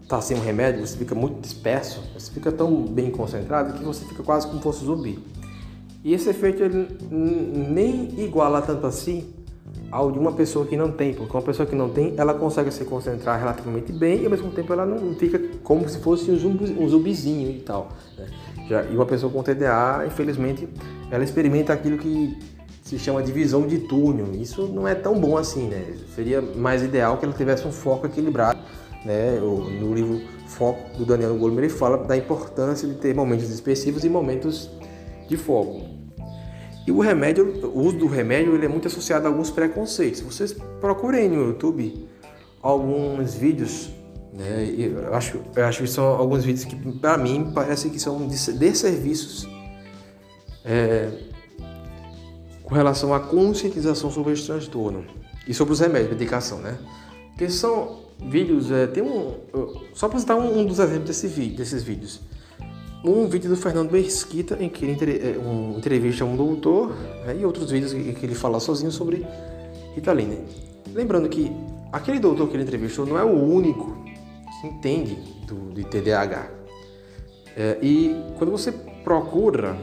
[0.08, 4.06] tá sem um remédio, você fica muito disperso, você fica tão bem concentrado que você
[4.06, 5.20] fica quase como se fosse zumbi.
[6.04, 9.34] E esse efeito ele nem iguala tanto assim
[9.92, 12.72] ao de uma pessoa que não tem, porque uma pessoa que não tem, ela consegue
[12.72, 16.38] se concentrar relativamente bem e ao mesmo tempo ela não fica como se fosse um,
[16.38, 17.90] zumbi, um zumbizinho e tal.
[18.18, 18.28] Né?
[18.68, 20.68] Já, e uma pessoa com TDA, infelizmente,
[21.10, 22.38] ela experimenta aquilo que
[22.84, 24.28] se chama de visão de túnel.
[24.34, 25.96] Isso não é tão bom assim, né?
[26.16, 28.60] Seria mais ideal que ela tivesse um foco equilibrado,
[29.06, 29.40] né?
[29.40, 34.10] No livro Foco do Daniel Goleman ele fala da importância de ter momentos expressivos e
[34.10, 34.70] momentos
[35.28, 35.87] de foco.
[36.88, 40.22] E o remédio, o uso do remédio, ele é muito associado a alguns preconceitos.
[40.22, 42.08] Vocês procurem no YouTube
[42.62, 43.90] alguns vídeos,
[44.34, 44.74] né?
[44.78, 48.54] Eu acho, eu acho que são alguns vídeos que, para mim, parece que são de,
[48.54, 49.46] de serviços
[50.64, 51.10] é,
[52.64, 55.04] com relação à conscientização sobre esse transtorno
[55.46, 56.78] e sobre os remédios, medicação, né?
[57.30, 59.36] Porque são vídeos, é, tem um,
[59.94, 62.22] só para citar um, um, dos exemplos desse vídeo, desses vídeos,
[63.16, 66.96] um vídeo do Fernando Mesquita em que ele é, um, entrevista um doutor
[67.26, 69.26] né, e outros vídeos em que ele fala sozinho sobre
[69.96, 70.36] Ritalina.
[70.94, 71.52] Lembrando que
[71.92, 73.96] aquele doutor que ele entrevistou não é o único
[74.62, 76.50] que entende do, de TDAH.
[77.56, 78.72] É, e quando você
[79.04, 79.78] procura,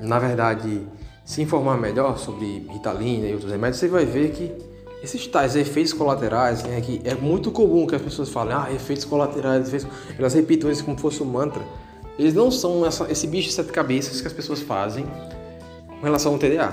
[0.00, 0.86] na verdade,
[1.24, 4.52] se informar melhor sobre Ritalina e outros remédios, você vai ver que
[5.02, 9.04] esses tais efeitos colaterais, né, que é muito comum que as pessoas falem, ah, efeitos
[9.04, 9.88] colaterais, efeitos...
[10.18, 11.62] elas repitam isso como se fosse um mantra.
[12.20, 15.06] Eles não são essa, esse bicho de sete cabeças que as pessoas fazem
[15.88, 16.70] com relação ao TDA.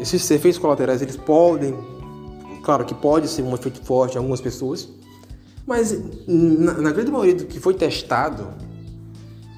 [0.00, 1.72] Esses efeitos colaterais, eles podem,
[2.64, 4.88] claro que pode ser um efeito forte em algumas pessoas,
[5.64, 5.96] mas
[6.26, 8.48] na, na grande maioria do que foi testado,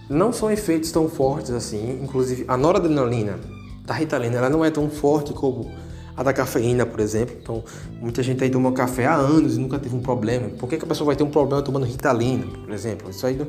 [0.07, 1.99] não são efeitos tão fortes assim.
[2.03, 3.41] Inclusive, a noradrenalina
[3.87, 5.71] da Ritalina, ela não é tão forte como
[6.15, 7.35] a da cafeína, por exemplo.
[7.41, 7.65] Então,
[8.03, 10.51] muita gente aí toma café há anos e nunca teve um problema.
[10.51, 13.09] Por que, que a pessoa vai ter um problema tomando Ritalina, por exemplo?
[13.09, 13.47] Isso aí é,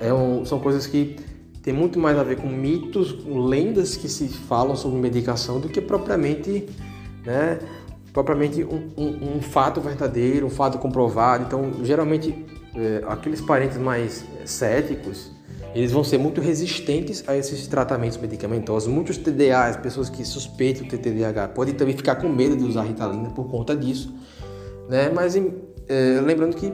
[0.00, 1.16] é um, são coisas que
[1.62, 5.80] tem muito mais a ver com mitos, lendas que se falam sobre medicação do que
[5.80, 6.66] propriamente,
[7.24, 7.58] né,
[8.12, 11.44] propriamente um, um, um fato verdadeiro, um fato comprovado.
[11.46, 15.30] Então, geralmente, é, aqueles parentes mais céticos,
[15.74, 18.92] eles vão ser muito resistentes a esses tratamentos medicamentosos.
[18.92, 23.30] Muitos TDAs, pessoas que suspeitam de TDAH, podem também ficar com medo de usar Ritalina
[23.30, 24.12] por conta disso,
[24.88, 25.10] né?
[25.14, 26.72] Mas é, lembrando que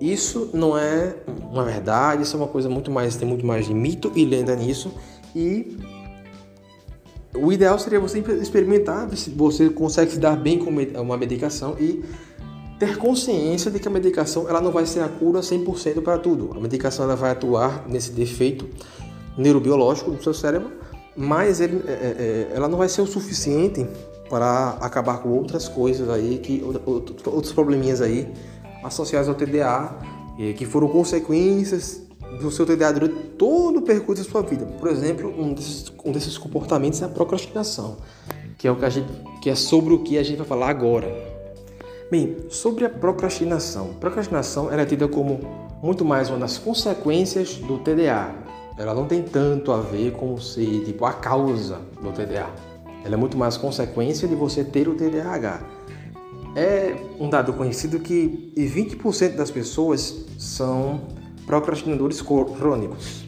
[0.00, 1.16] isso não é
[1.50, 4.54] uma verdade, isso é uma coisa muito mais, tem muito mais de mito e lenda
[4.54, 4.92] nisso.
[5.34, 5.76] E
[7.34, 10.70] o ideal seria você experimentar se você consegue se dar bem com
[11.00, 12.04] uma medicação e
[12.78, 16.50] ter consciência de que a medicação ela não vai ser a cura 100% para tudo.
[16.56, 18.68] A medicação ela vai atuar nesse defeito
[19.36, 20.70] neurobiológico do seu cérebro,
[21.16, 23.84] mas ele, é, é, é ela não vai ser o suficiente
[24.28, 26.62] para acabar com outras coisas aí, que,
[27.24, 28.28] outros probleminhas aí
[28.82, 29.96] associados ao TDA,
[30.56, 32.02] que foram consequências
[32.40, 34.66] do seu TDA durante todo o percurso da sua vida.
[34.66, 37.96] Por exemplo, um desses, um desses comportamentos é a procrastinação,
[38.56, 39.08] que é o que a gente,
[39.40, 41.08] que é sobre o que a gente vai falar agora.
[42.10, 43.94] Bem, sobre a procrastinação.
[44.00, 45.40] Procrastinação era é tida como
[45.82, 48.34] muito mais uma das consequências do TDA.
[48.78, 52.48] Ela não tem tanto a ver com ser tipo a causa do TDA.
[53.04, 55.60] Ela é muito mais consequência de você ter o TDAH.
[56.56, 61.00] É um dado conhecido que 20% das pessoas são
[61.46, 63.24] procrastinadores crônicos.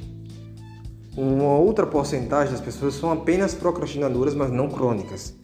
[1.17, 5.35] Uma outra porcentagem das pessoas são apenas procrastinadoras, mas não crônicas.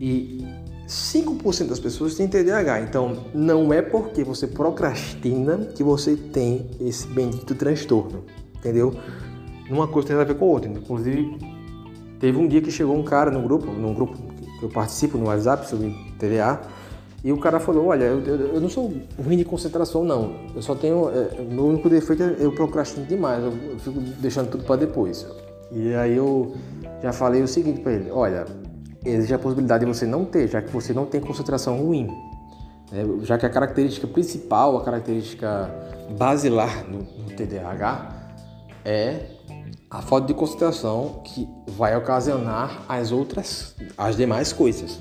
[0.00, 0.44] E
[0.86, 7.06] 5% das pessoas têm TDAH, então não é porque você procrastina que você tem esse
[7.06, 8.24] bendito transtorno,
[8.56, 8.94] entendeu?
[9.70, 10.70] Uma coisa tem a ver com a outra.
[10.70, 11.38] Inclusive,
[12.20, 14.18] teve um dia que chegou um cara no grupo, num grupo
[14.58, 16.60] que eu participo no WhatsApp sobre TDA,
[17.24, 20.34] e o cara falou: Olha, eu, eu, eu não sou ruim de concentração, não.
[20.54, 21.08] Eu só tenho.
[21.08, 25.26] É, meu único defeito é eu procrastino demais, eu, eu fico deixando tudo para depois.
[25.72, 26.54] E aí eu
[27.02, 28.44] já falei o seguinte para ele: Olha,
[29.02, 32.08] existe a possibilidade de você não ter, já que você não tem concentração ruim.
[32.92, 33.04] Né?
[33.22, 35.70] Já que a característica principal, a característica
[36.18, 38.34] basilar no, no TDAH
[38.84, 39.30] é
[39.88, 45.00] a falta de concentração que vai ocasionar as outras, as demais coisas.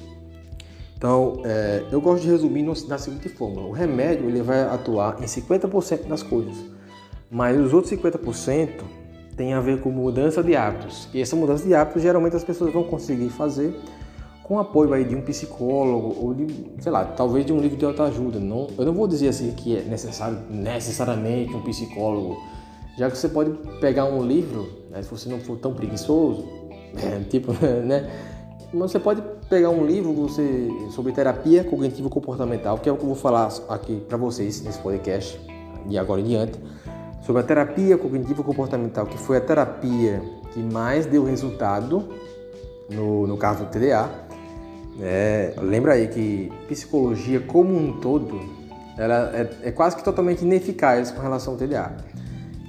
[1.03, 5.25] Então, é, eu gosto de resumir na seguinte forma: o remédio ele vai atuar em
[5.25, 6.55] 50% das coisas,
[7.29, 8.69] mas os outros 50%
[9.35, 11.09] tem a ver com mudança de hábitos.
[11.13, 13.77] E essa mudança de hábitos geralmente as pessoas vão conseguir fazer
[14.43, 16.47] com apoio aí de um psicólogo ou de,
[16.79, 18.39] sei lá, talvez de um livro de autoajuda.
[18.39, 22.37] Não, eu não vou dizer assim que é necessário necessariamente um psicólogo,
[22.97, 23.51] já que você pode
[23.81, 26.47] pegar um livro, né, se você não for tão preguiçoso,
[26.95, 27.51] é, tipo,
[27.85, 28.09] né,
[28.73, 33.03] mas você pode pegar um livro você, sobre terapia cognitivo comportamental, que é o que
[33.03, 35.39] eu vou falar aqui para vocês nesse podcast
[35.85, 36.59] de agora em diante
[37.21, 40.21] sobre a terapia cognitivo comportamental, que foi a terapia
[40.51, 42.03] que mais deu resultado
[42.89, 44.09] no, no caso do TDA.
[45.01, 48.39] É, lembra aí que psicologia como um todo
[48.97, 51.91] ela é, é, quase que totalmente ineficaz com relação ao TDA.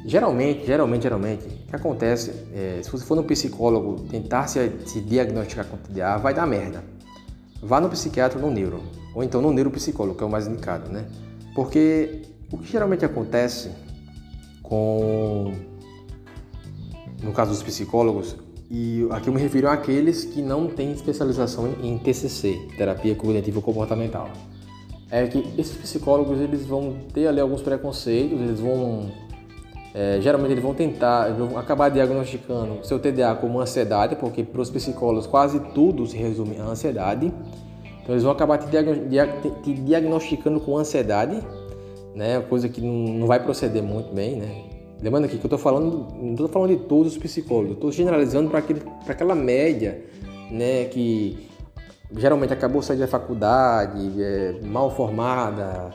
[0.07, 5.66] Geralmente, geralmente, geralmente, que acontece é, se você for no psicólogo tentar se, se diagnosticar
[5.66, 6.85] com TDA, vai dar merda.
[7.62, 8.83] Vá no psiquiatra ou no neuro,
[9.14, 11.07] ou então no neuropsicólogo, que é o mais indicado, né?
[11.55, 12.22] Porque
[12.53, 13.70] o que geralmente acontece
[14.62, 15.53] com,
[17.22, 18.37] no caso dos psicólogos,
[18.70, 24.31] e aqui eu me refiro àqueles que não têm especialização em TCC, terapia cognitiva comportamental.
[25.11, 29.11] É que esses psicólogos eles vão ter ali alguns preconceitos, eles vão
[29.95, 34.68] É, geralmente eles vão tentar, vão acabar diagnosticando seu TDA como ansiedade, porque para os
[34.68, 37.32] psicólogos quase tudo se resume a ansiedade.
[38.03, 38.66] Então eles vão acabar te,
[39.62, 41.40] te diagnosticando com ansiedade,
[42.14, 42.40] né?
[42.40, 44.64] Coisa que não vai proceder muito bem, né?
[45.01, 48.51] Lembrando aqui que eu estou falando, não estou falando de todos os psicólogos, estou generalizando
[48.51, 48.61] para
[49.09, 50.05] aquela média,
[50.51, 50.84] né?
[50.86, 51.49] Que
[52.16, 55.92] geralmente acabou saindo da faculdade, é, mal formada,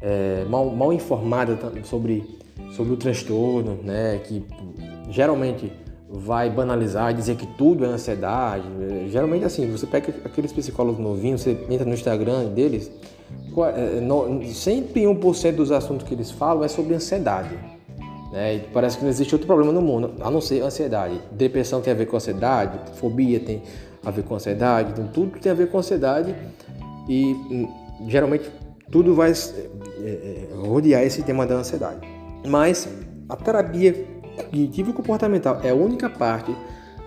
[0.00, 2.37] é, mal, mal informada sobre,
[2.72, 4.20] sobre o transtorno, né?
[4.24, 4.44] Que
[5.10, 5.72] geralmente
[6.10, 8.64] vai banalizar, dizer que tudo é ansiedade.
[8.80, 12.90] É, geralmente assim, você pega aqueles psicólogos novinhos, você entra no Instagram deles,
[13.54, 17.58] 101% é, dos assuntos que eles falam é sobre ansiedade.
[18.32, 18.56] Né?
[18.56, 21.20] E parece que não existe outro problema no mundo, a não ser ansiedade.
[21.32, 23.62] Depressão tem a ver com ansiedade, fobia tem
[24.04, 26.34] a ver com ansiedade, então tudo tem a ver com ansiedade
[27.08, 27.68] e hum,
[28.06, 28.50] geralmente
[28.90, 29.34] tudo vai é,
[30.04, 32.17] é, rodear esse tema da ansiedade.
[32.46, 32.88] Mas
[33.28, 36.54] a terapia cognitivo comportamental é a única parte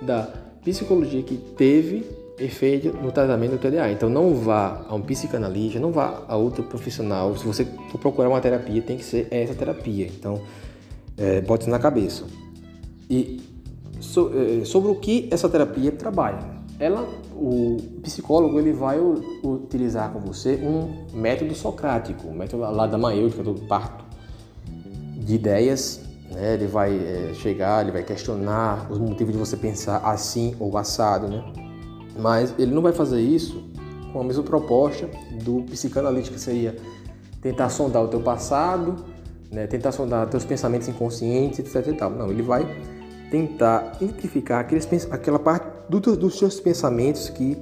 [0.02, 0.28] da
[0.64, 2.06] psicologia que teve
[2.38, 3.92] efeito no tratamento do TDA.
[3.92, 7.36] Então não vá a um psicanalista, não vá a outro profissional.
[7.38, 10.08] Se você for procurar uma terapia, tem que ser essa terapia.
[10.08, 10.42] Então
[11.18, 12.24] é, bote na cabeça.
[13.10, 13.42] E
[14.00, 16.62] so, é, sobre o que essa terapia trabalha?
[16.80, 18.98] Ela, o psicólogo ele vai
[19.44, 24.11] utilizar com você um método socrático, um método lá da maêutica, do parto
[25.32, 26.02] de ideias.
[26.30, 26.56] Né?
[26.56, 31.28] Ele vai é, chegar, ele vai questionar os motivos de você pensar assim ou assado,
[31.28, 31.44] né?
[32.18, 33.64] Mas ele não vai fazer isso
[34.12, 35.10] com a mesma proposta
[35.44, 36.76] do psicanalista, que seria
[37.42, 38.98] tentar sondar o teu passado,
[39.50, 39.66] né?
[39.66, 41.98] tentar sondar teus pensamentos inconscientes, etc.
[42.10, 42.68] Não, ele vai
[43.32, 47.58] tentar identificar aqueles, aquela parte do, dos teus pensamentos que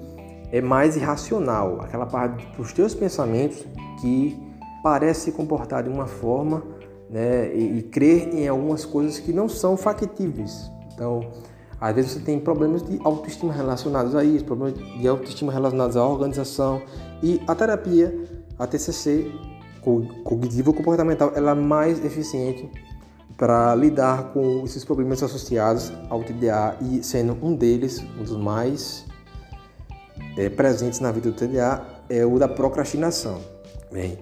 [0.51, 3.63] é mais irracional, aquela parte dos teus pensamentos
[4.01, 4.35] que
[4.81, 6.63] parece se comportar de uma forma
[7.09, 10.71] né, e, e crer em algumas coisas que não são factíveis.
[10.93, 11.31] Então,
[11.79, 16.05] às vezes você tem problemas de autoestima relacionados a isso, problemas de autoestima relacionados à
[16.05, 16.81] organização
[17.23, 18.13] e a terapia,
[18.57, 19.31] a TCC,
[20.23, 22.69] cognitivo comportamental, ela é mais eficiente
[23.37, 29.05] para lidar com esses problemas associados ao TDA e sendo um deles, um dos mais
[30.37, 33.39] é, presentes na vida do TDA, é o da procrastinação.
[33.89, 34.19] Bem,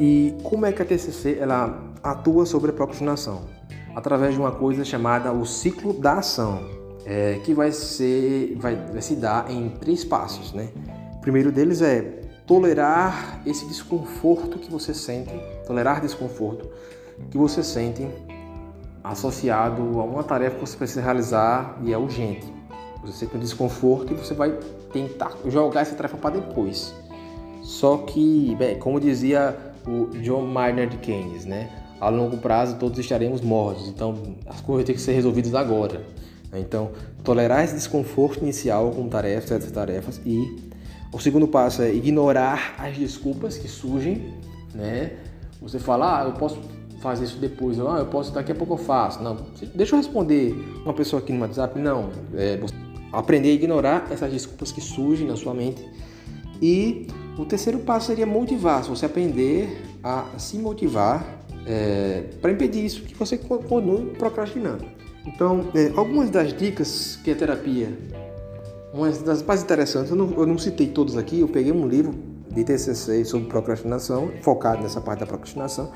[0.00, 3.42] e como é que a TCC ela atua sobre a procrastinação?
[3.94, 6.60] Através de uma coisa chamada o ciclo da ação
[7.04, 10.52] é, que vai, ser, vai, vai se dar em três passos.
[10.52, 10.68] Né?
[11.14, 15.32] O primeiro deles é tolerar esse desconforto que você sente,
[15.66, 16.68] tolerar desconforto
[17.30, 18.06] que você sente
[19.02, 22.52] associado a uma tarefa que você precisa realizar e é urgente.
[23.02, 24.58] Você sente um desconforto e você vai
[24.92, 26.92] tentar jogar essa tarefa para depois.
[27.62, 31.70] Só que, bem, como dizia o John Maynard Keynes, né?
[32.00, 36.02] A longo prazo todos estaremos mortos, então as coisas têm que ser resolvidas agora.
[36.52, 36.90] Então,
[37.24, 40.56] tolerar esse desconforto inicial com tarefas, essas tarefas e
[41.12, 44.34] o segundo passo é ignorar as desculpas que surgem,
[44.74, 45.12] né?
[45.60, 46.58] Você fala, ah, eu posso
[47.00, 49.22] fazer isso depois, ah, eu posso, daqui a pouco eu faço.
[49.22, 49.36] Não,
[49.74, 50.52] deixa eu responder
[50.84, 51.78] uma pessoa aqui no WhatsApp.
[51.78, 52.60] Não, é,
[53.12, 55.82] aprender a ignorar essas desculpas que surgem na sua mente.
[56.60, 57.06] E
[57.38, 61.35] o terceiro passo seria motivar, você aprender a se motivar
[61.66, 64.84] é, para impedir isso, que você continue procrastinando.
[65.26, 67.88] Então, é, algumas das dicas que a terapia,
[68.94, 72.14] uma das mais interessantes, eu não, eu não citei todos aqui, eu peguei um livro
[72.48, 75.90] de TCC sobre procrastinação, focado nessa parte da procrastinação,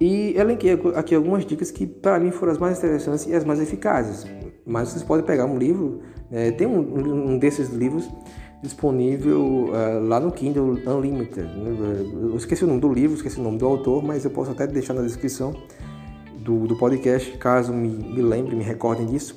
[0.00, 3.60] e elenquei aqui algumas dicas que para mim foram as mais interessantes e as mais
[3.60, 4.26] eficazes.
[4.66, 6.00] Mas vocês podem pegar um livro,
[6.32, 8.08] é, tem um, um, desses livros
[8.64, 11.48] disponível uh, lá no Kindle Unlimited.
[12.12, 14.66] Eu esqueci o nome do livro, esqueci o nome do autor, mas eu posso até
[14.66, 15.54] deixar na descrição
[16.38, 19.36] do, do podcast, caso me, me lembre, me recordem disso.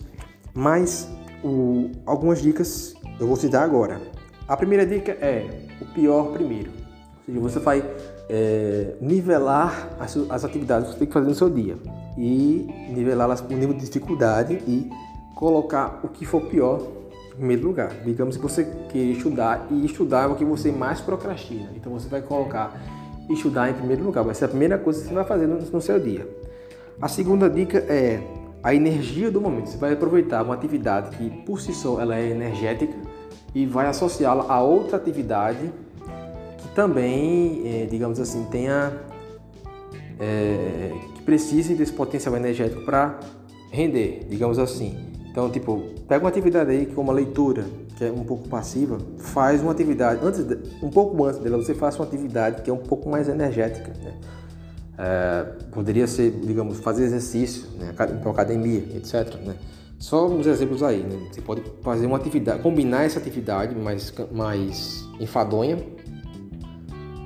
[0.54, 1.10] Mas
[1.44, 4.02] o, algumas dicas eu vou te dar agora.
[4.48, 6.72] A primeira dica é o pior primeiro.
[6.72, 7.84] Ou seja, você vai
[8.30, 11.78] é, nivelar as, as, atividades que você tem que fazer no seu dia
[12.18, 14.90] e nivelá-las por nível de dificuldade e
[15.36, 16.97] colocar o que for pior
[17.38, 17.92] primeiro lugar.
[18.04, 21.70] Digamos que você quer estudar e estudar é o que você mais procrastina.
[21.76, 22.80] Então você vai colocar
[23.30, 24.24] estudar em primeiro lugar.
[24.24, 26.28] Vai ser a primeira coisa que você vai fazer no, no seu dia.
[27.02, 28.22] A segunda dica é
[28.64, 29.70] a energia do momento.
[29.70, 32.94] Você vai aproveitar uma atividade que por si só ela é energética
[33.54, 35.72] e vai associá-la a outra atividade
[36.58, 38.94] que também, é, digamos assim, tenha
[40.20, 43.20] é, que precise desse potencial energético para
[43.72, 45.07] render, digamos assim.
[45.38, 47.64] Então, tipo, pega uma atividade aí como a leitura,
[47.96, 51.76] que é um pouco passiva, faz uma atividade antes, de, um pouco antes dela, você
[51.76, 53.94] faça uma atividade que é um pouco mais energética.
[54.04, 54.14] Né?
[54.98, 59.36] É, poderia ser, digamos, fazer exercício, né, para academia, etc.
[59.46, 59.54] Né?
[60.00, 61.28] Só uns exemplos aí, né?
[61.32, 65.78] Você pode fazer uma atividade, combinar essa atividade mais, mais enfadonha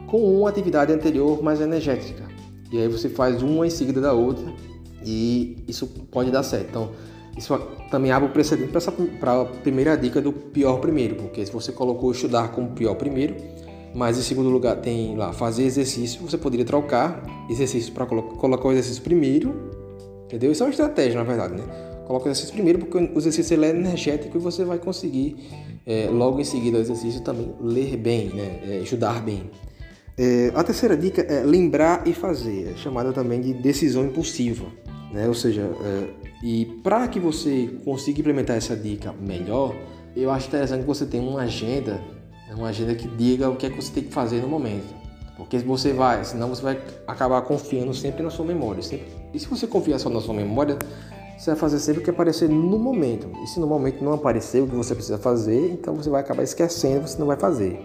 [0.07, 2.23] com uma atividade anterior mais energética.
[2.73, 4.51] E aí você faz uma em seguida da outra
[5.01, 6.67] e isso pode dar certo.
[6.69, 6.91] Então,
[7.37, 7.57] isso
[7.89, 8.71] também abre o precedente
[9.19, 13.35] para a primeira dica do pior primeiro, porque se você colocou estudar como pior primeiro,
[13.93, 18.67] mas em segundo lugar tem lá fazer exercício, você poderia trocar exercício para colo colocar
[18.67, 19.53] o exercício primeiro,
[20.25, 20.51] entendeu?
[20.51, 21.63] Isso é uma estratégia, na verdade, né?
[22.05, 25.37] Coloca o exercício primeiro porque o exercício ele é energético e você vai conseguir
[25.85, 28.59] é, logo em seguida o exercício também ler bem, né?
[28.63, 29.49] É, estudar bem.
[30.17, 34.65] É, a terceira dica é lembrar e fazer, é chamada também de decisão impulsiva,
[35.11, 35.27] né?
[35.27, 39.75] Ou seja, é, e para que você consiga implementar essa dica melhor,
[40.15, 42.01] eu acho interessante que você tenha uma agenda
[42.55, 44.93] uma agenda que diga o que é que você tem que fazer no momento.
[45.37, 48.81] Porque você vai, senão você vai acabar confiando sempre na sua memória.
[48.81, 49.07] Sempre.
[49.33, 50.77] E se você confiar só na sua memória,
[51.37, 53.27] você vai fazer sempre o que aparecer no momento.
[53.43, 56.43] E se no momento não aparecer o que você precisa fazer, então você vai acabar
[56.43, 57.83] esquecendo, você não vai fazer.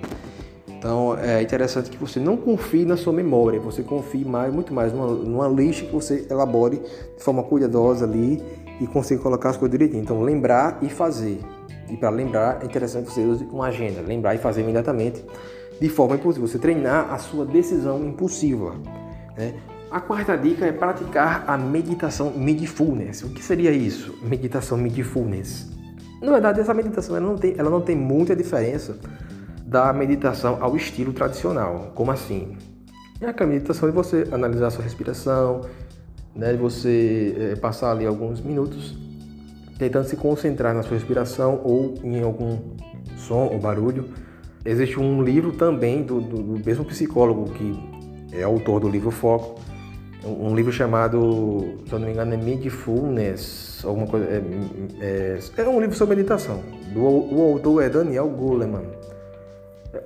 [0.79, 4.93] Então é interessante que você não confie na sua memória, você confie mais, muito mais
[4.93, 6.81] numa, numa lista que você elabore
[7.17, 8.43] de forma cuidadosa ali
[8.81, 10.03] e consiga colocar as coisas direitinho.
[10.03, 11.41] Então lembrar e fazer.
[11.89, 15.25] E para lembrar, é interessante que você use uma agenda, lembrar e fazer imediatamente,
[15.81, 16.47] de forma impulsiva.
[16.47, 18.75] Você treinar a sua decisão impulsiva.
[19.37, 19.55] Né?
[19.91, 23.23] A quarta dica é praticar a meditação mindfulness.
[23.23, 24.19] O que seria isso?
[24.23, 25.69] Meditação mindfulness.
[26.21, 28.99] Na verdade, essa meditação ela não tem, ela não tem muita diferença
[29.67, 31.93] da meditação ao estilo tradicional.
[31.95, 32.57] Como assim?
[33.21, 35.63] É a meditação de você analisar a sua respiração,
[36.35, 38.97] né, de você é, passar ali alguns minutos
[39.79, 42.59] tentando se concentrar na sua respiração ou em algum
[43.17, 44.09] som ou barulho.
[44.65, 47.79] Existe um livro também do, do, do mesmo psicólogo que
[48.33, 49.61] é autor do livro Foco,
[50.25, 54.27] um, livro chamado, se eu não me engano, é Mindfulness, alguma coisa.
[54.27, 54.43] É,
[55.01, 56.63] é, é um livro sobre meditação.
[56.93, 58.96] Do, o autor é Daniel Goleman.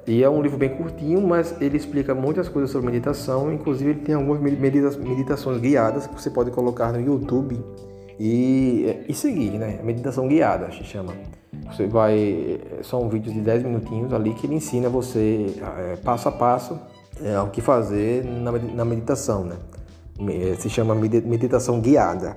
[0.07, 3.53] E é um livro bem curtinho, mas ele explica muitas coisas sobre meditação.
[3.53, 7.63] Inclusive, ele tem algumas meditações guiadas que você pode colocar no YouTube
[8.19, 9.81] e, e seguir, né?
[9.83, 11.15] Meditação guiada, se chama.
[11.67, 12.61] Você vai.
[12.83, 16.79] São vídeos de 10 minutinhos ali que ele ensina você é, passo a passo
[17.23, 19.57] é, o que fazer na, na meditação, né?
[20.59, 22.35] Se chama meditação guiada.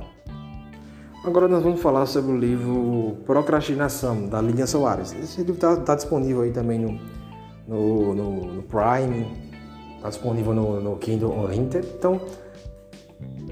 [1.25, 5.13] Agora nós vamos falar sobre o livro Procrastinação, da Lilian Soares.
[5.13, 6.99] Esse livro está tá disponível aí também no,
[7.67, 9.27] no, no, no Prime,
[9.95, 11.87] está disponível no, no Kindle Unlimited.
[11.97, 12.19] Então,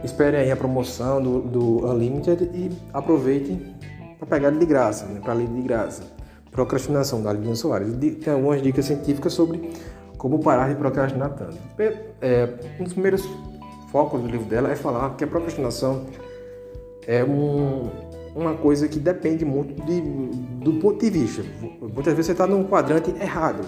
[0.04, 3.76] Esperem aí a promoção do, do Unlimited e aproveitem
[4.18, 5.20] para pegar de graça, né?
[5.24, 6.04] para ler de graça.
[6.50, 7.94] Procrastinação, da Lilian Soares.
[8.24, 9.72] Tem algumas dicas científicas sobre
[10.18, 11.58] como parar de procrastinar tanto.
[12.20, 12.50] É,
[12.80, 13.28] um dos primeiros
[13.92, 16.06] focos do livro dela é falar que a procrastinação
[17.08, 17.90] é um,
[18.36, 20.02] uma coisa que depende muito de,
[20.64, 21.44] do ponto de vista.
[21.80, 23.62] Muitas vezes você está num quadrante errado.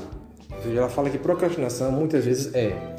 [0.64, 2.94] Seja, ela fala que procrastinação muitas vezes é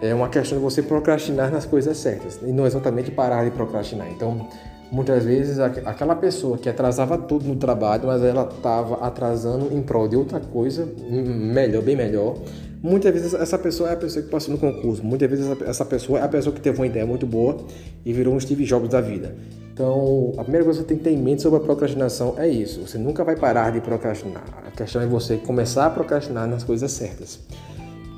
[0.00, 4.08] é uma questão de você procrastinar nas coisas certas e não exatamente parar de procrastinar.
[4.08, 4.48] Então,
[4.90, 10.08] muitas vezes aquela pessoa que atrasava tudo no trabalho, mas ela estava atrasando em prol
[10.08, 12.36] de outra coisa melhor, bem melhor.
[12.82, 15.04] Muitas vezes essa pessoa é a pessoa que passou no concurso.
[15.04, 17.58] Muitas vezes essa pessoa é a pessoa que teve uma ideia muito boa
[18.04, 19.36] e virou um Steve Jobs da vida.
[19.72, 22.48] Então, a primeira coisa que você tem que ter em mente sobre a procrastinação é
[22.48, 22.86] isso.
[22.86, 24.44] Você nunca vai parar de procrastinar.
[24.66, 27.40] A questão é você começar a procrastinar nas coisas certas.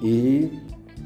[0.03, 0.51] E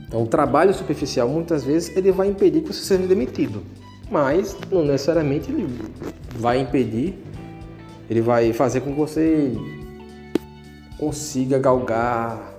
[0.06, 3.62] então, o trabalho superficial, muitas vezes, ele vai impedir que você seja demitido.
[4.10, 5.66] Mas, não necessariamente ele
[6.36, 7.18] vai impedir,
[8.08, 9.52] ele vai fazer com que você
[10.98, 12.53] consiga galgar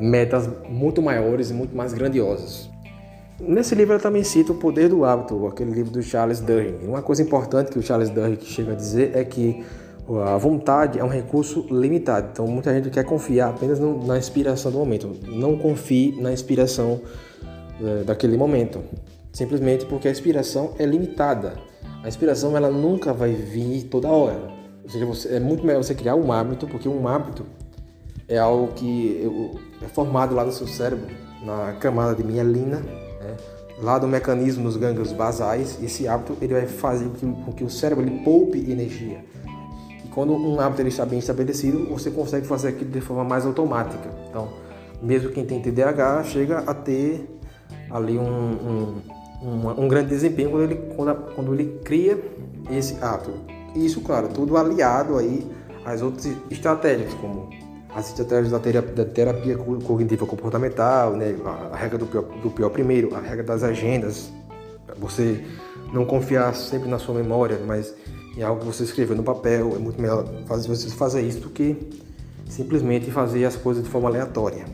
[0.00, 2.68] metas muito maiores e muito mais grandiosas.
[3.38, 6.84] Nesse livro eu também cito O Poder do Hábito, aquele livro do Charles Duhigg.
[6.84, 9.64] Uma coisa importante que o Charles Duhigg chega a dizer é que
[10.26, 14.78] a vontade é um recurso limitado, então muita gente quer confiar apenas na inspiração do
[14.78, 15.16] momento.
[15.28, 17.00] Não confie na inspiração
[17.80, 18.80] é, daquele momento,
[19.32, 21.54] simplesmente porque a inspiração é limitada.
[22.02, 24.50] A inspiração ela nunca vai vir toda hora.
[24.82, 27.46] Ou seja, é muito melhor você criar um hábito, porque um hábito
[28.26, 31.06] é algo que é formado lá no seu cérebro,
[31.42, 33.36] na camada de mielina, né?
[33.82, 35.78] lá do mecanismo dos gânglios basais.
[35.80, 39.24] E esse hábito ele vai fazer com que o cérebro ele poupe energia
[40.10, 44.10] quando um hábito ele está bem estabelecido, você consegue fazer aquilo de forma mais automática.
[44.28, 44.48] Então,
[45.00, 47.38] mesmo quem tem TDAH chega a ter
[47.90, 49.02] ali um, um,
[49.42, 52.18] um, um grande desempenho quando ele, quando, quando ele cria
[52.70, 53.32] esse hábito.
[53.74, 55.46] Isso, claro, tudo aliado aí
[55.84, 57.48] às outras estratégias, como
[57.94, 61.34] as estratégias da terapia, da terapia cognitiva comportamental, né?
[61.72, 64.30] a regra do pior, do pior primeiro, a regra das agendas,
[64.96, 65.44] você
[65.92, 67.94] não confiar sempre na sua memória, mas
[68.36, 71.50] em algo que você escreveu no papel, é muito melhor fazer, você fazer isso do
[71.50, 71.76] que
[72.48, 74.64] simplesmente fazer as coisas de forma aleatória.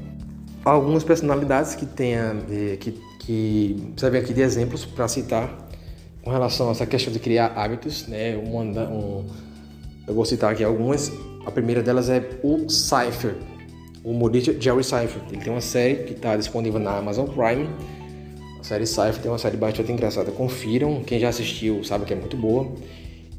[0.64, 5.66] Algumas personalidades que tenha, eh, que, que servem aqui de exemplos para citar
[6.22, 8.36] com relação a essa questão de criar hábitos, né?
[8.36, 9.26] Um, um,
[10.08, 11.12] eu vou citar aqui algumas.
[11.46, 13.36] A primeira delas é o Cypher,
[14.02, 15.22] o humorista Jerry Cypher.
[15.30, 17.68] Ele tem uma série que está disponível na Amazon Prime.
[18.58, 20.32] A série Cypher tem uma série bastante engraçada.
[20.32, 22.72] Confiram, quem já assistiu sabe que é muito boa.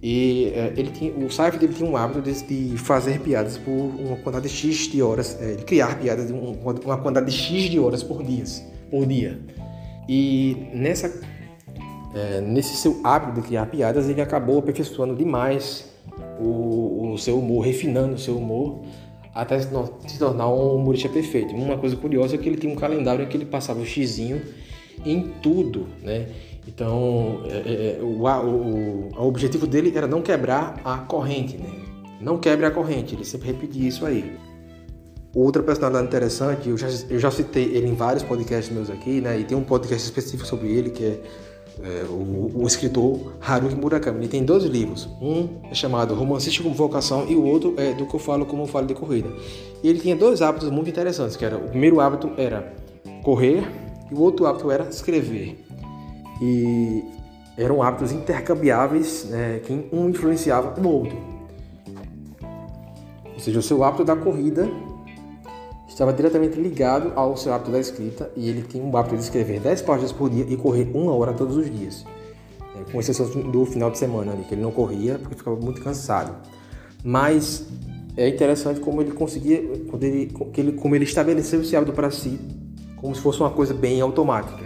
[0.01, 4.15] E é, ele o Cypher ele tinha um hábito de, de, fazer piadas por uma
[4.15, 6.51] quantidade X de horas, é, de criar piadas de um,
[6.85, 8.45] uma quantidade X de horas por dia.
[8.89, 9.37] Por dia.
[10.07, 11.11] E nessa,
[12.15, 15.96] é, nesse seu hábito de criar piadas, ele acabou aperfeiçoando demais
[16.39, 18.81] o, o seu humor, refinando o seu humor
[19.33, 21.53] até se tornar um humorista perfeito.
[21.53, 24.41] Uma coisa curiosa é que ele tinha um calendário em que ele passava o xizinho
[25.05, 26.27] em tudo, né?
[26.67, 31.69] Então, é, é, é o, o, o, objetivo dele era não quebrar a corrente, né?
[32.19, 34.35] Não quebre a corrente, ele sempre repetia isso aí.
[35.35, 39.39] Outra personalidade interessante, eu já, eu já citei ele em vários podcasts meus aqui, né?
[39.39, 41.21] E tem um podcast específico sobre ele que é
[41.83, 44.19] é, o, o, escritor Haruki Murakami.
[44.19, 45.07] Ele tem dois livros.
[45.21, 48.63] Um é chamado Romancista como Vocação e o outro é Do que eu falo como
[48.63, 49.29] eu falo de corrida.
[49.83, 52.73] E ele tinha dois hábitos muito interessantes, que era o primeiro hábito era
[53.23, 53.63] correr
[54.11, 55.63] e o outro hábito era escrever.
[56.41, 57.03] E
[57.57, 61.17] eram hábitos intercambiáveis, né, que um influenciava o outro.
[63.33, 64.69] Ou seja, o seu hábito da corrida
[65.87, 69.59] estava diretamente ligado ao seu hábito da escrita e ele tinha um hábito de escrever
[69.59, 72.05] 10 páginas por dia e correr uma hora todos os dias.
[72.75, 75.81] É, com exceção do final de semana ali, que ele não corria porque ficava muito
[75.81, 76.35] cansado.
[77.03, 77.65] Mas
[78.15, 80.31] é interessante como ele conseguia, quando ele,
[80.73, 82.39] como ele estabeleceu esse hábito para si,
[82.97, 84.65] como se fosse uma coisa bem automática.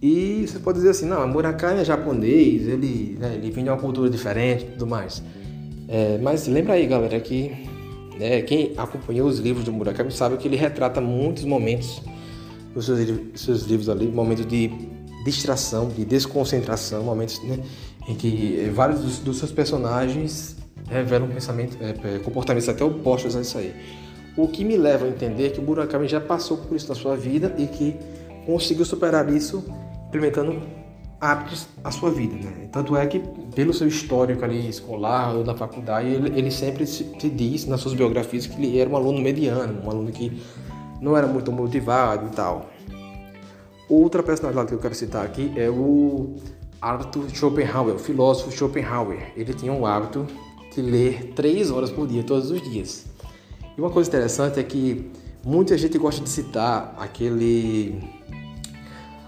[0.00, 3.78] E você pode dizer assim, não, Murakami é japonês, ele, né, ele vem de uma
[3.78, 5.22] cultura diferente e tudo mais.
[5.88, 7.67] É, mas lembra aí, galera, que
[8.18, 8.42] né?
[8.42, 12.02] Quem acompanhou os livros do Murakami sabe que ele retrata muitos momentos
[12.74, 12.98] nos seus,
[13.34, 14.70] seus livros ali, momentos de
[15.24, 17.58] distração, de desconcentração, momentos né,
[18.08, 20.56] em que eh, vários dos, dos, seus personagens
[20.88, 23.74] revelam pensamento, é, comportamentos até opostos a isso aí.
[24.36, 27.16] O que me leva a entender que o Murakami já passou por isso na sua
[27.16, 27.96] vida e que
[28.46, 29.64] conseguiu superar isso
[30.06, 30.62] implementando
[31.20, 32.68] hábitos à sua vida, né?
[32.70, 33.20] Tanto é que,
[33.54, 37.80] pelo seu histórico ali escolar ou na faculdade, ele, ele sempre se, se, diz nas
[37.80, 40.40] suas biografias que ele era um aluno mediano, um aluno que
[41.00, 42.70] não era muito motivado e tal.
[43.88, 46.36] Outra personalidade que eu quero citar aqui é o
[46.80, 49.32] Arthur Schopenhauer, o filósofo Schopenhauer.
[49.36, 50.26] Ele tinha um hábito
[50.74, 53.06] de ler três horas por dia, todos os dias.
[53.76, 55.10] E uma coisa interessante é que
[55.44, 58.17] muita gente gosta de citar aquele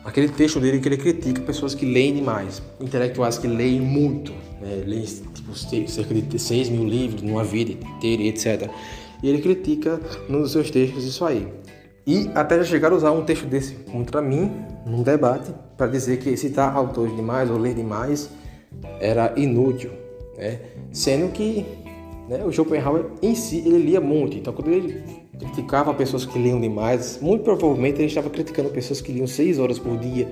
[0.05, 4.83] aquele texto dele que ele critica pessoas que leem demais, intelectuais que leem muito, né?
[4.87, 8.71] leem tipo, cerca de 6 mil livros numa vida inteira, etc.
[9.23, 11.47] E ele critica nos seus textos isso aí.
[12.07, 14.51] E até já chegaram a usar um texto desse contra mim,
[14.87, 18.31] num debate, para dizer que citar autores demais ou ler demais
[19.01, 19.91] era inútil,
[20.37, 20.61] né?
[20.93, 21.67] sendo que
[22.29, 25.03] né, o Schopenhauer em si ele lia muito, então quando ele
[25.41, 27.19] criticava pessoas que liam demais.
[27.21, 30.29] Muito provavelmente ele estava criticando pessoas que liam 6 horas por dia,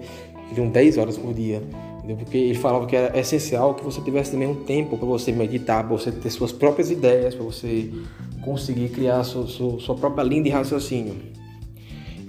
[0.49, 1.63] que liam 10 horas por dia.
[1.99, 2.17] Entendeu?
[2.17, 5.87] Porque ele falava que era essencial que você tivesse também um tempo para você meditar,
[5.87, 7.91] para você ter suas próprias ideias, para você
[8.43, 11.17] conseguir criar sua, sua, sua, própria linha de raciocínio.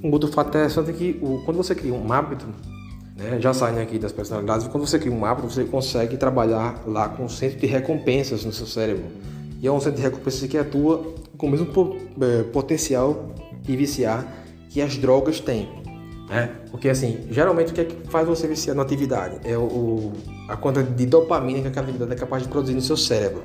[0.04, 2.46] Um outro fato interessante é que o, quando você cria um hábito,
[3.18, 7.10] né, já saindo aqui das personalidades, quando você cria um hábito, você consegue trabalhar lá
[7.10, 9.06] com um centro de recompensas no seu cérebro.
[9.62, 11.68] E é um centro de recompensas que atua com o mesmo
[12.22, 14.28] é, potencial de viciar
[14.70, 15.70] que as drogas têm.
[16.30, 16.52] Né?
[16.70, 19.40] Porque assim, geralmente o que é que faz você viciar na atividade?
[19.46, 20.12] É o,
[20.50, 23.42] a quantidade de dopamina que aquela atividade é capaz de produzir no seu cérebro.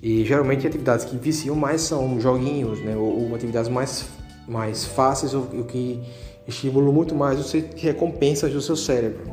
[0.00, 2.96] E geralmente atividades que viciam mais são joguinhos, né?
[2.96, 4.06] ou, ou atividades mais,
[4.46, 6.00] mais fáceis, o que
[6.46, 9.24] estimulam muito mais você recompensas do seu cérebro.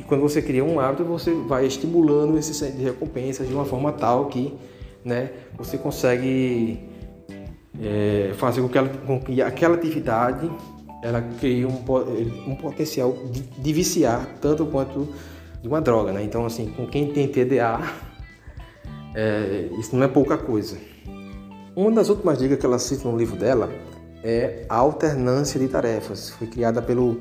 [0.00, 3.66] E quando você cria um hábito, você vai estimulando esse centro de recompensas de uma
[3.66, 4.54] forma tal que
[5.04, 6.80] né, você consegue
[7.82, 10.50] é, fazer com que, ela, com que, aquela atividade
[11.02, 11.82] ela crie um,
[12.46, 15.08] um potencial de, de, viciar tanto quanto
[15.62, 16.22] de uma droga, né?
[16.22, 17.80] Então, assim, com quem tem TDA,
[19.14, 20.76] é, isso não é pouca coisa.
[21.76, 23.70] Uma das últimas dicas que ela cita no livro dela
[24.24, 26.30] é a alternância de tarefas.
[26.30, 27.20] Foi criada pelo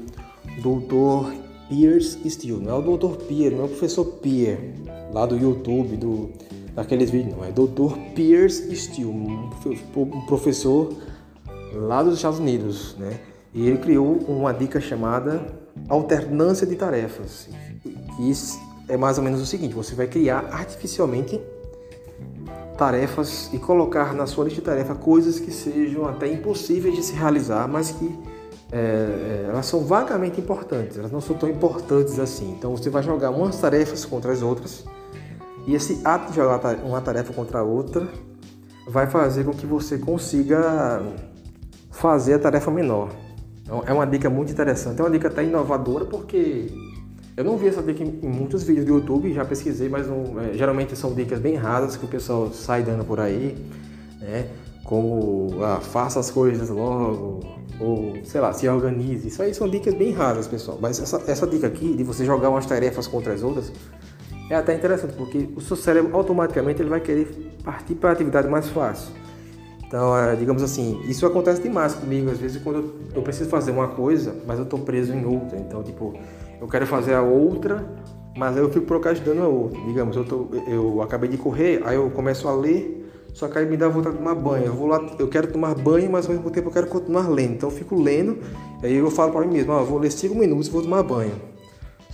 [0.59, 1.33] Dr.
[1.69, 2.63] Pierce Steele.
[2.63, 3.17] Não é o Dr.
[3.27, 4.73] Pierre, não é o professor Pierre,
[5.11, 6.31] lá do YouTube, do
[6.75, 7.97] daqueles vídeos, não, é Dr.
[8.13, 10.93] Pierce Steele, um professor
[11.73, 13.19] lá dos Estados Unidos, né?
[13.53, 15.41] E ele criou uma dica chamada
[15.87, 17.47] alternância de tarefas.
[18.19, 21.39] Isso é mais ou menos o seguinte: você vai criar artificialmente
[22.77, 27.13] tarefas e colocar na sua lista de tarefas coisas que sejam até impossíveis de se
[27.13, 28.19] realizar, mas que
[28.71, 32.53] é, é, elas são vagamente importantes, elas não são tão importantes assim.
[32.57, 34.83] Então você vai jogar umas tarefas contra as outras
[35.67, 38.07] e esse ato de jogar uma tarefa contra a outra
[38.87, 41.01] vai fazer com que você consiga
[41.91, 43.09] fazer a tarefa menor.
[43.63, 46.71] Então, é uma dica muito interessante, é uma dica até inovadora porque
[47.35, 50.53] eu não vi essa dica em, muitos vídeos do YouTube, já pesquisei, mas não, é,
[50.53, 53.57] geralmente são dicas bem raras que o pessoal sai dando por aí,
[54.21, 54.47] né?
[54.83, 57.39] Como ah, faça as coisas logo,
[57.79, 59.27] ou sei lá, se organize.
[59.27, 60.77] Isso aí são dicas bem raras, pessoal.
[60.79, 63.71] Mas essa, essa dica aqui de você jogar umas tarefas contra as outras
[64.49, 67.25] é até interessante, porque o seu cérebro automaticamente ele vai querer
[67.63, 69.11] partir para a atividade mais fácil.
[69.87, 73.87] Então, é, digamos assim, isso acontece demais comigo, às vezes quando eu, preciso fazer uma
[73.87, 75.57] coisa, mas eu estou preso em outra.
[75.57, 76.13] Então, tipo,
[76.59, 77.87] eu quero fazer a outra,
[78.35, 79.79] mas aí eu fico procrastinando a outra.
[79.81, 83.65] Digamos, eu, tô, eu acabei de correr, aí eu começo a ler, só que aí
[83.65, 84.65] me dá vontade de tomar banho.
[84.65, 87.53] Eu, vou lá, eu quero tomar banho, mas ao mesmo tempo eu quero continuar lendo.
[87.53, 88.39] Então eu fico lendo,
[88.83, 91.54] aí eu falo para mim mesmo, ah, vou ler 5 minutos e vou tomar banho.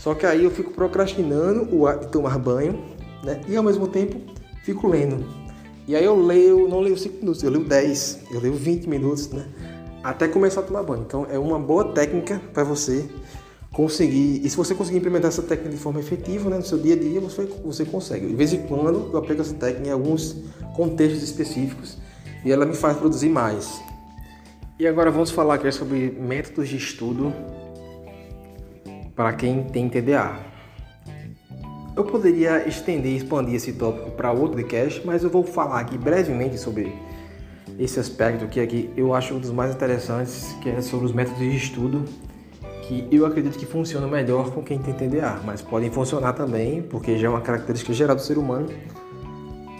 [0.01, 2.83] Só que aí eu fico procrastinando o tomar banho,
[3.23, 3.39] né?
[3.47, 4.19] E ao mesmo tempo
[4.63, 5.23] fico lendo.
[5.87, 9.29] E aí eu leio, não leio 5 minutos, eu leio 10, eu leio 20 minutos,
[9.29, 9.45] né?
[10.03, 11.03] Até começar a tomar banho.
[11.05, 13.07] Então é uma boa técnica para você
[13.71, 14.43] conseguir.
[14.43, 16.97] E se você conseguir implementar essa técnica de forma efetiva né, no seu dia a
[16.97, 18.25] dia, você, você consegue.
[18.25, 20.35] De vez em quando eu aplico essa técnica em alguns
[20.75, 21.99] contextos específicos
[22.43, 23.79] e ela me faz produzir mais.
[24.79, 27.31] E agora vamos falar aqui sobre métodos de estudo
[29.15, 30.51] para quem tem TDA.
[31.95, 35.97] Eu poderia estender e expandir esse tópico para outro podcast, mas eu vou falar aqui
[35.97, 36.93] brevemente sobre
[37.77, 41.39] esse aspecto que aqui eu acho um dos mais interessantes, que é sobre os métodos
[41.39, 42.05] de estudo,
[42.83, 47.17] que eu acredito que funcionam melhor com quem tem TDA, mas podem funcionar também, porque
[47.17, 48.67] já é uma característica geral do ser humano,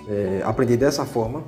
[0.09, 1.43] é, aprender dessa forma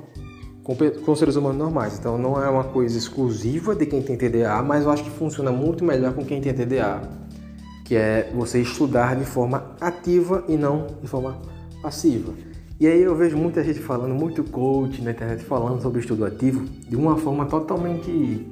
[0.62, 1.98] com, com seres humanos normais.
[1.98, 5.52] Então não é uma coisa exclusiva de quem tem TDA, mas eu acho que funciona
[5.52, 7.23] muito melhor com quem tem TDA
[7.94, 11.40] que é você estudar de forma ativa e não de forma
[11.80, 12.32] passiva.
[12.80, 16.64] E aí eu vejo muita gente falando, muito coach na internet falando sobre estudo ativo
[16.64, 18.48] de uma forma totalmente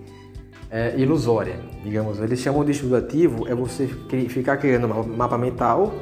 [0.71, 2.21] é, ilusória, digamos.
[2.21, 3.89] Eles chamam de estudo ativo é você
[4.29, 5.93] ficar criando mapa mental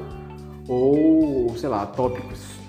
[0.69, 2.61] ou, sei lá, tópicos.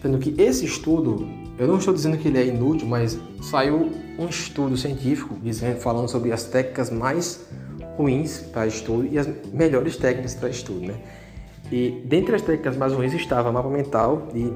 [0.00, 1.26] Sendo que esse estudo,
[1.58, 6.06] eu não estou dizendo que ele é inútil, mas saiu um estudo científico dizendo, falando
[6.06, 7.44] sobre as técnicas mais
[7.96, 10.94] ruins para estudo e as melhores técnicas para estudo, né?
[11.70, 14.52] E dentre as técnicas mais ruins estava mapa mental e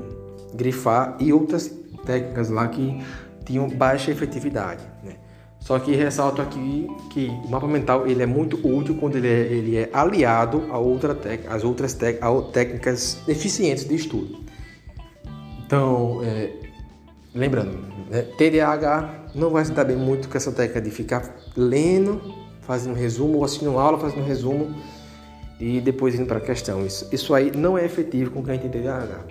[0.54, 1.72] grifar e outras
[2.04, 3.02] técnicas lá que
[3.44, 5.16] tinham baixa efetividade, né?
[5.60, 9.40] Só que ressalto aqui que o mapa mental ele é muito útil quando ele é,
[9.40, 11.16] ele é aliado a outra
[11.50, 11.96] às outras
[12.52, 14.38] técnicas eficientes de estudo.
[15.66, 16.52] Então, é,
[17.34, 17.78] lembrando,
[18.08, 22.37] né, TDAH não vai se dar bem muito com essa técnica de ficar lendo
[22.68, 24.74] fazendo um resumo, ou assistindo aula, fazendo um resumo
[25.58, 26.84] e depois indo para a questão.
[26.84, 29.24] Isso, isso aí não é efetivo com quem tem TDAH.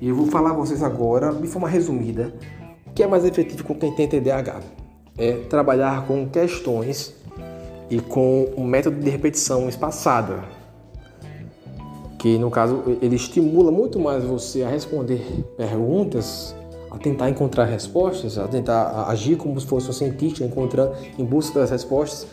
[0.00, 2.32] E eu vou falar a vocês agora, de forma resumida,
[2.86, 4.60] o que é mais efetivo com quem tem TDAH.
[5.18, 7.12] É trabalhar com questões
[7.90, 10.44] e com um método de repetição espaçada,
[12.16, 15.20] que no caso ele estimula muito mais você a responder
[15.56, 16.54] perguntas,
[16.90, 21.58] a tentar encontrar respostas, a tentar agir como se fosse um cientista, encontrando em busca
[21.58, 22.28] das respostas,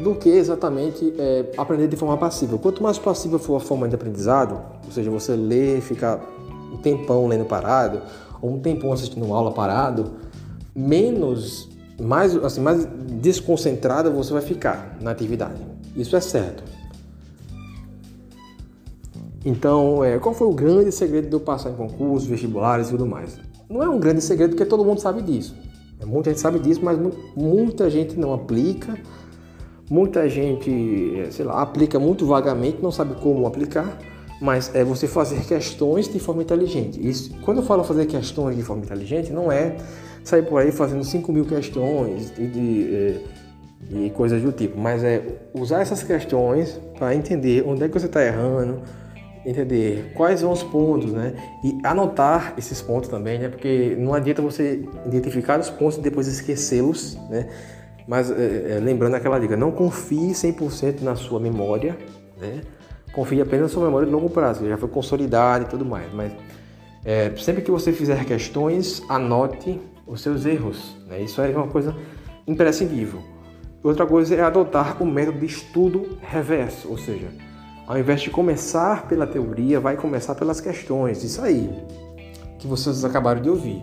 [0.00, 2.56] do que exatamente é, aprender de forma passiva.
[2.58, 6.20] Quanto mais passiva for a forma de aprendizado, ou seja, você ler, ficar
[6.72, 8.00] um tempão lendo parado,
[8.40, 10.12] ou um tempão assistindo aula parado,
[10.74, 11.68] menos,
[12.00, 12.86] mais, assim, mais
[13.20, 15.60] desconcentrada você vai ficar na atividade.
[15.96, 16.62] Isso é certo.
[19.44, 23.06] Então, é, qual foi o grande segredo de eu passar em concursos, vestibulares e tudo
[23.06, 23.38] mais?
[23.68, 25.54] Não é um grande segredo porque todo mundo sabe disso.
[26.06, 26.98] Muita gente sabe disso, mas
[27.36, 28.96] muita gente não aplica
[29.90, 33.98] Muita gente, sei lá, aplica muito vagamente, não sabe como aplicar,
[34.40, 37.00] mas é você fazer questões de forma inteligente.
[37.06, 39.76] Isso, quando eu falo fazer questões de forma inteligente, não é
[40.22, 45.02] sair por aí fazendo 5 mil questões e, de, é, e coisas do tipo, mas
[45.02, 45.22] é
[45.54, 48.82] usar essas questões para entender onde é que você está errando,
[49.44, 51.34] entender quais são os pontos, né?
[51.64, 53.48] E anotar esses pontos também, né?
[53.48, 57.48] Porque não adianta você identificar os pontos e depois esquecê-los, né?
[58.08, 61.94] Mas é, é, lembrando aquela dica, não confie 100% na sua memória,
[62.40, 62.62] né?
[63.12, 66.10] confie apenas na sua memória de longo prazo, que já foi consolidada e tudo mais.
[66.14, 66.32] Mas
[67.04, 70.96] é, sempre que você fizer questões, anote os seus erros.
[71.06, 71.20] Né?
[71.20, 71.94] Isso é uma coisa
[72.46, 73.22] imprescindível.
[73.84, 77.28] Outra coisa é adotar o método de estudo reverso, ou seja,
[77.86, 81.22] ao invés de começar pela teoria, vai começar pelas questões.
[81.22, 81.70] Isso aí
[82.58, 83.82] que vocês acabaram de ouvir.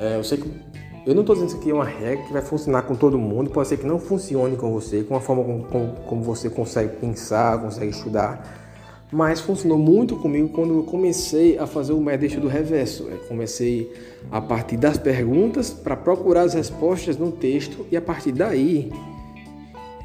[0.00, 0.50] É, eu sei que
[1.04, 3.50] eu não estou dizendo que aqui é uma regra que vai funcionar com todo mundo,
[3.50, 6.96] pode ser que não funcione com você, com a forma como, como, como você consegue
[6.96, 8.62] pensar, consegue estudar,
[9.10, 13.08] mas funcionou muito comigo quando eu comecei a fazer o método do reverso.
[13.10, 13.92] Eu comecei
[14.30, 18.90] a partir das perguntas para procurar as respostas no texto e a partir daí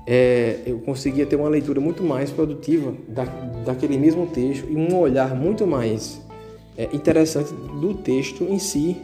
[0.06, 3.24] é, eu conseguia ter uma leitura muito mais produtiva da,
[3.66, 6.22] daquele mesmo texto e um olhar muito mais
[6.78, 8.98] é, interessante do texto em si,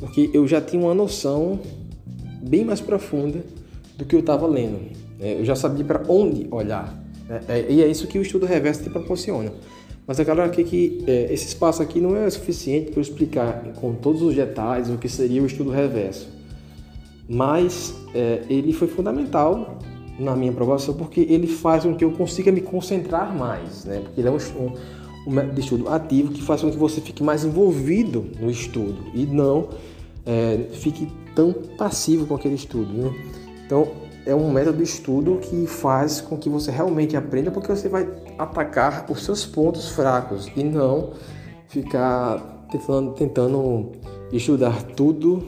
[0.00, 1.60] porque eu já tinha uma noção
[2.42, 3.44] bem mais profunda
[3.96, 4.80] do que eu estava lendo.
[5.20, 6.98] É, eu já sabia para onde olhar.
[7.28, 7.40] Né?
[7.46, 9.52] É, e é isso que o estudo reverso te proporciona.
[10.06, 13.94] Mas é claro aqui que é, esse espaço aqui não é suficiente para explicar com
[13.94, 16.28] todos os detalhes o que seria o estudo reverso.
[17.28, 19.78] Mas é, ele foi fundamental
[20.18, 24.00] na minha aprovação porque ele faz com que eu consiga me concentrar mais, né?
[24.02, 24.72] Porque ele é um, um,
[25.30, 28.98] um método de estudo ativo que faz com que você fique mais envolvido no estudo
[29.14, 29.68] e não
[30.26, 33.14] é, fique tão passivo com aquele estudo, né?
[33.64, 33.86] Então
[34.26, 38.08] é um método de estudo que faz com que você realmente aprenda porque você vai
[38.36, 41.12] atacar os seus pontos fracos e não
[41.68, 43.92] ficar tentando, tentando
[44.32, 45.44] estudar tudo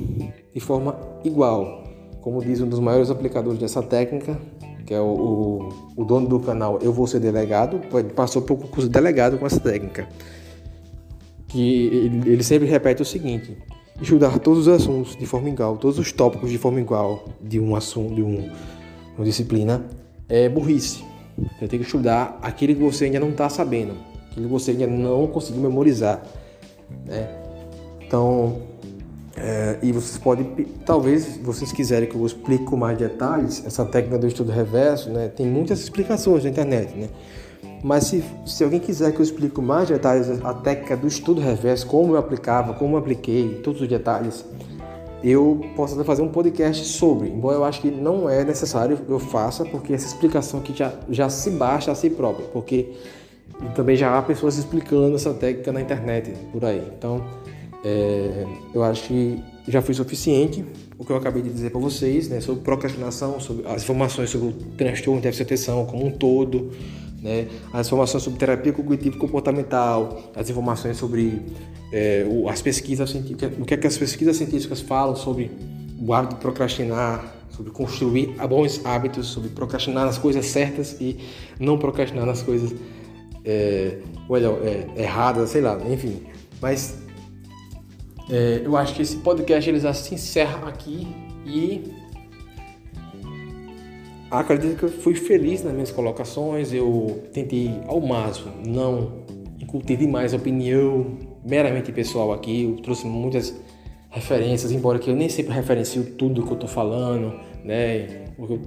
[0.55, 1.83] de forma igual.
[2.21, 4.39] Como diz um dos maiores aplicadores dessa técnica,
[4.85, 7.81] que é o, o, o, dono do canal Eu Vou Ser Delegado,
[8.15, 10.09] passou por concurso de delegado com essa técnica.
[11.49, 13.57] Que ele, ele sempre repete o seguinte:
[14.01, 17.77] estudar todos os assuntos de forma igual, todos os tópicos de forma igual de um
[17.77, 18.51] assunto, de um,
[19.17, 19.85] uma disciplina,
[20.29, 21.05] é burrice.
[21.59, 23.95] Você tem que estudar aquele que você ainda não está sabendo,
[24.31, 26.23] aquilo que você ainda não conseguiu memorizar.
[27.07, 27.29] Né?
[28.07, 28.72] Então,
[29.37, 30.45] é, e vocês podem,
[30.85, 35.29] talvez vocês quiserem que eu explique com mais detalhes essa técnica do estudo reverso, né?
[35.29, 37.09] Tem muitas explicações na internet, né?
[37.83, 41.41] Mas se, se alguém quiser que eu explique com mais detalhes a técnica do estudo
[41.41, 44.45] reverso, como eu aplicava, como eu apliquei, todos os detalhes,
[45.25, 47.29] eu posso até fazer um podcast sobre.
[47.29, 50.93] Embora eu acho que não é necessário que eu faça, porque essa explicação aqui já,
[51.09, 52.93] já se baixa a si própria, porque
[53.75, 56.83] também já há pessoas explicando essa técnica na internet por aí.
[56.97, 57.25] Então,
[57.85, 60.65] é, eu acho que já foi suficiente
[60.99, 64.49] o que eu acabei de dizer para vocês, né, sobre procrastinação, sobre as informações sobre
[64.49, 66.71] o transtorno de atenção como um todo,
[67.21, 71.43] né, as informações sobre terapia cognitivo comportamental, as informações sobre
[71.93, 75.51] é, as pesquisas científicas, o que, é que as pesquisas científicas falam sobre
[76.01, 81.19] o hábito de procrastinar, sobre construir bons hábitos, sobre procrastinar nas coisas certas e
[81.59, 82.73] não procrastinar nas coisas
[83.45, 83.99] é,
[84.29, 86.23] olha, é, erradas, sei lá, enfim.
[86.61, 87.02] Mas
[88.31, 91.07] é, eu acho que esse podcast ele já se encerra aqui
[91.45, 91.93] e
[94.31, 96.73] acredito que eu fui feliz nas minhas colocações.
[96.73, 99.23] Eu tentei ao máximo não
[99.61, 102.65] incutir demais opinião meramente pessoal aqui.
[102.65, 103.55] Eu trouxe muitas
[104.11, 107.35] referências, embora que eu nem sempre referencio tudo que eu estou falando,
[107.65, 108.25] né?
[108.37, 108.61] Porque eu,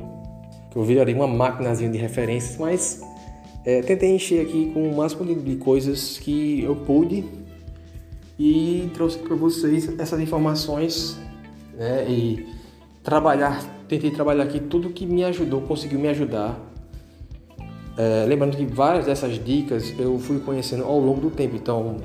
[0.76, 3.02] eu viraria uma máquinazinha de referências, mas
[3.66, 7.45] é, tentei encher aqui com o máximo de, de coisas que eu pude
[8.38, 11.18] e trouxe para vocês essas informações
[11.74, 12.48] né, e
[13.04, 16.60] trabalhar, tentei trabalhar aqui tudo que me ajudou, conseguiu me ajudar.
[17.98, 21.98] É, lembrando que várias dessas dicas eu fui conhecendo ao longo do tempo, então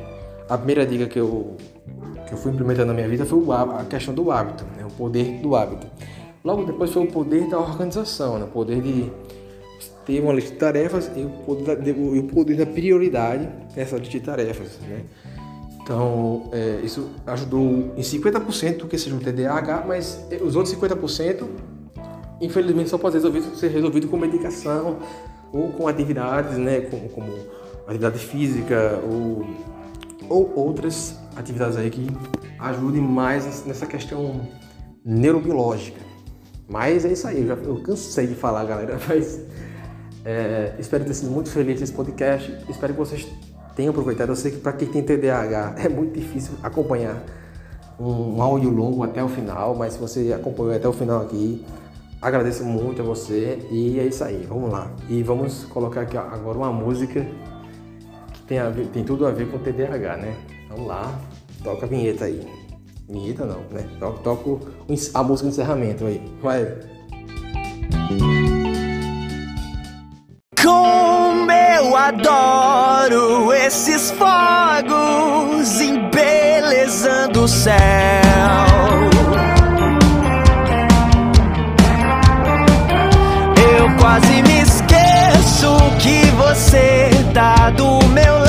[0.49, 1.57] a primeira dica que eu,
[2.29, 4.93] que eu fui implementando na minha vida foi o, a questão do hábito, né, o
[4.93, 5.87] poder do hábito.
[6.45, 9.11] Logo depois foi o poder da organização, né, o poder de
[10.07, 14.13] ter uma lista de tarefas e o poder da, o poder da prioridade nessa lista
[14.13, 14.79] de tarefas.
[14.89, 15.03] Né.
[15.91, 21.49] Então, é, isso ajudou em 50% do que seja um TDAH, mas os outros 50%,
[22.41, 24.99] infelizmente, só pode resolvido, ser resolvido com medicação
[25.53, 27.37] ou com atividades, né, como, como
[27.89, 29.45] atividade física ou,
[30.29, 32.07] ou outras atividades aí que
[32.61, 34.49] ajudem mais nessa questão
[35.05, 35.99] neurobiológica.
[36.69, 39.41] Mas é isso aí, eu, já, eu cansei de falar, galera, mas
[40.25, 43.27] é, espero ter sido muito feliz nesse podcast, espero que vocês
[43.75, 44.31] tenho aproveitado.
[44.31, 47.23] Eu sei que para quem tem TDAH é muito difícil acompanhar
[47.99, 51.65] um áudio longo até o final, mas se você acompanhou até o final aqui,
[52.21, 54.91] agradeço muito a você e é isso aí, vamos lá.
[55.09, 57.27] E vamos colocar aqui agora uma música
[58.33, 60.35] que tem, ver, tem tudo a ver com TDAH, né?
[60.71, 61.19] Vamos lá,
[61.63, 62.47] toca a vinheta aí.
[63.09, 63.87] Vinheta não, né?
[63.99, 64.31] Toca
[65.15, 66.79] a música de encerramento aí, vai.
[72.09, 77.75] Adoro esses fogos embelezando o céu.
[83.77, 88.40] Eu quase me esqueço que você tá do meu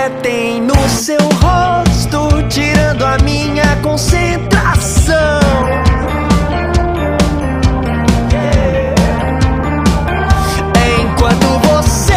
[0.00, 5.14] refletem no seu rosto, tirando a minha concentração.
[11.02, 12.14] Enquanto você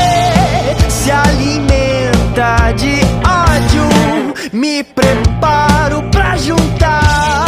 [0.89, 7.45] se alimenta de ódio, me preparo pra juntar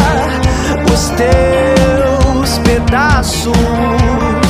[0.92, 4.45] os teus pedaços.